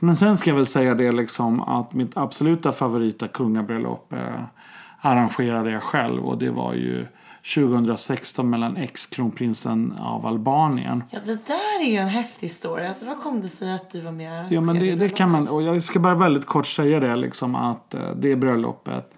Men 0.00 0.16
sen 0.16 0.36
ska 0.36 0.50
jag 0.50 0.56
väl 0.56 0.66
säga 0.66 0.94
det 0.94 1.12
liksom 1.12 1.60
att 1.60 1.92
mitt 1.92 2.16
absoluta 2.16 2.72
favorita 2.72 3.28
kungabröllop 3.28 4.12
eh, 4.12 4.42
arrangerade 5.00 5.70
jag 5.70 5.82
själv 5.82 6.24
och 6.24 6.38
det 6.38 6.50
var 6.50 6.74
ju 6.74 7.06
2016 7.54 8.50
mellan 8.50 8.76
ex-kronprinsen 8.76 9.94
av 9.98 10.26
Albanien. 10.26 11.04
Ja, 11.10 11.18
det 11.24 11.46
där 11.46 11.84
är 11.84 11.90
ju 11.90 11.96
en 11.96 12.08
häftig 12.08 12.46
historia. 12.46 12.88
Alltså, 12.88 13.04
vad 13.04 13.20
kom 13.20 13.40
det 13.40 13.48
sig 13.48 13.74
att 13.74 13.90
du 13.90 14.00
var 14.00 14.12
med 14.12 14.52
Ja 14.52 14.60
men 14.60 14.78
det, 14.78 14.94
det 14.94 15.08
kan 15.08 15.30
man, 15.30 15.48
och 15.48 15.62
jag 15.62 15.82
ska 15.82 15.98
bara 15.98 16.14
väldigt 16.14 16.46
kort 16.46 16.66
säga 16.66 17.00
det 17.00 17.16
liksom 17.16 17.54
att 17.54 17.94
eh, 17.94 18.10
det 18.16 18.36
bröllopet 18.36 19.14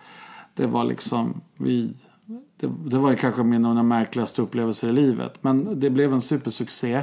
det 0.55 0.67
var 0.67 0.85
liksom 0.85 1.41
vi 1.57 1.97
det, 2.61 2.67
det 2.85 2.99
var 2.99 3.15
kanske 3.15 3.43
min 3.43 3.65
av 3.65 3.75
de 3.75 3.89
märkligaste 3.89 4.43
upplevelser 4.43 4.89
i 4.89 4.93
livet 4.93 5.35
men 5.41 5.81
det 5.81 5.91
blev 5.91 6.13
en 6.13 6.21
supersuccé 6.21 7.03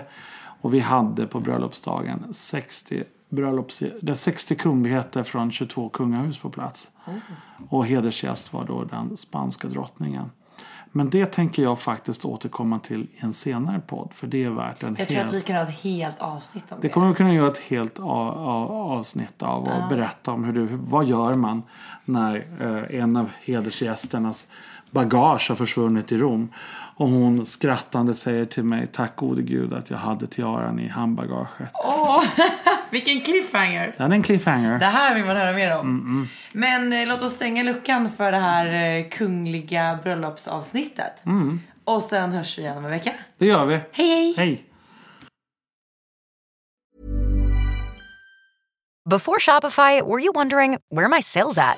och 0.62 0.74
vi 0.74 0.80
hade 0.80 1.28
på 1.28 1.40
bröllopsdagen 1.40 2.34
60 2.34 3.04
bröllops, 3.30 3.84
det 4.02 4.12
är 4.12 4.16
60 4.16 4.56
kungligheter 4.56 5.24
från 5.24 5.52
22 5.52 5.90
kungahus 5.90 6.38
på 6.38 6.50
plats. 6.50 6.92
Och 7.70 7.86
hedersgäst 7.86 8.54
var 8.54 8.66
då 8.66 8.84
den 8.84 9.18
spanska 9.18 9.68
drottningen. 9.68 10.30
Men 10.92 11.10
det 11.10 11.26
tänker 11.26 11.64
jag 11.64 11.80
faktiskt 11.80 12.26
återkomma 12.26 12.80
till 12.80 13.02
i 13.02 13.10
en 13.18 13.34
senare 13.34 13.82
podd 13.88 14.10
för 14.14 14.28
det 14.28 14.44
är 14.44 14.50
värt 14.50 14.84
en 14.84 14.96
Jag 15.00 15.08
tror 15.08 15.18
hel 15.18 15.28
att 15.28 15.34
vi 15.34 15.42
kan 15.42 15.56
ha 15.56 15.64
ett 15.64 15.82
helt 15.82 16.20
avsnitt 16.20 16.72
om 16.72 16.78
det. 16.82 16.88
det 16.88 16.94
kommer 16.94 17.08
vi 17.10 17.14
kunna 17.14 17.34
göra 17.34 17.52
ett 17.52 17.58
helt 17.58 18.00
avsnitt 18.00 19.44
av 19.44 19.64
och 19.64 19.90
berätta 19.90 20.32
om 20.32 20.44
hur 20.44 20.54
du, 20.54 20.66
vad 20.72 21.06
gör 21.06 21.36
man 21.36 21.64
när 22.06 22.36
eh, 22.60 23.02
en 23.02 23.18
av 23.18 23.30
hedersgästernas 23.44 24.52
bagage 24.92 25.50
har 25.50 25.56
försvunnit 25.56 26.12
i 26.12 26.18
Rom. 26.18 26.54
Och 26.96 27.08
hon 27.10 27.46
skrattande 27.46 28.16
säger 28.16 28.46
till 28.46 28.64
mig, 28.64 28.88
tack 28.88 29.16
gode 29.16 29.42
gud 29.42 29.74
att 29.74 29.90
jag 29.90 29.98
hade 29.98 30.28
tiaran 30.28 30.80
i 30.80 30.88
handbagaget. 30.88 31.70
Åh, 31.74 32.24
vilken 32.90 33.22
cliffhanger! 33.22 33.96
Den 33.98 34.12
är 34.12 34.16
en 34.16 34.24
cliffhanger. 34.24 34.80
Det 34.80 34.86
här 34.86 35.16
vill 35.16 35.26
man 35.26 35.36
höra 35.38 35.52
mer 35.52 35.78
om. 35.78 35.88
Mm, 35.88 36.28
Men 36.52 36.94
eh, 36.94 37.08
låt 37.08 37.22
oss 37.22 37.34
stänga 37.34 37.64
luckan 37.64 38.10
för 38.12 38.32
det 38.32 38.38
här 38.38 38.98
eh, 38.98 39.10
kungliga 39.10 40.00
bröllopsavsnittet. 40.04 41.26
Mm. 41.26 41.60
Och 41.84 42.04
sen 42.04 42.32
hörs 42.32 42.58
vi 42.58 42.62
igen 42.62 42.78
om 42.78 42.86
en 42.86 42.92
vecka. 42.92 43.12
Det 43.38 43.46
gör 43.46 43.66
vi. 43.66 43.74
Hej 43.92 44.08
hej! 44.08 44.34
Hej! 44.38 44.64
Before 49.10 49.40
Shopify, 49.40 50.02
were 50.02 50.20
you 50.20 50.32
wondering 50.36 50.78
where 50.92 51.08
my 51.10 51.22
sales 51.22 51.58
at? 51.58 51.78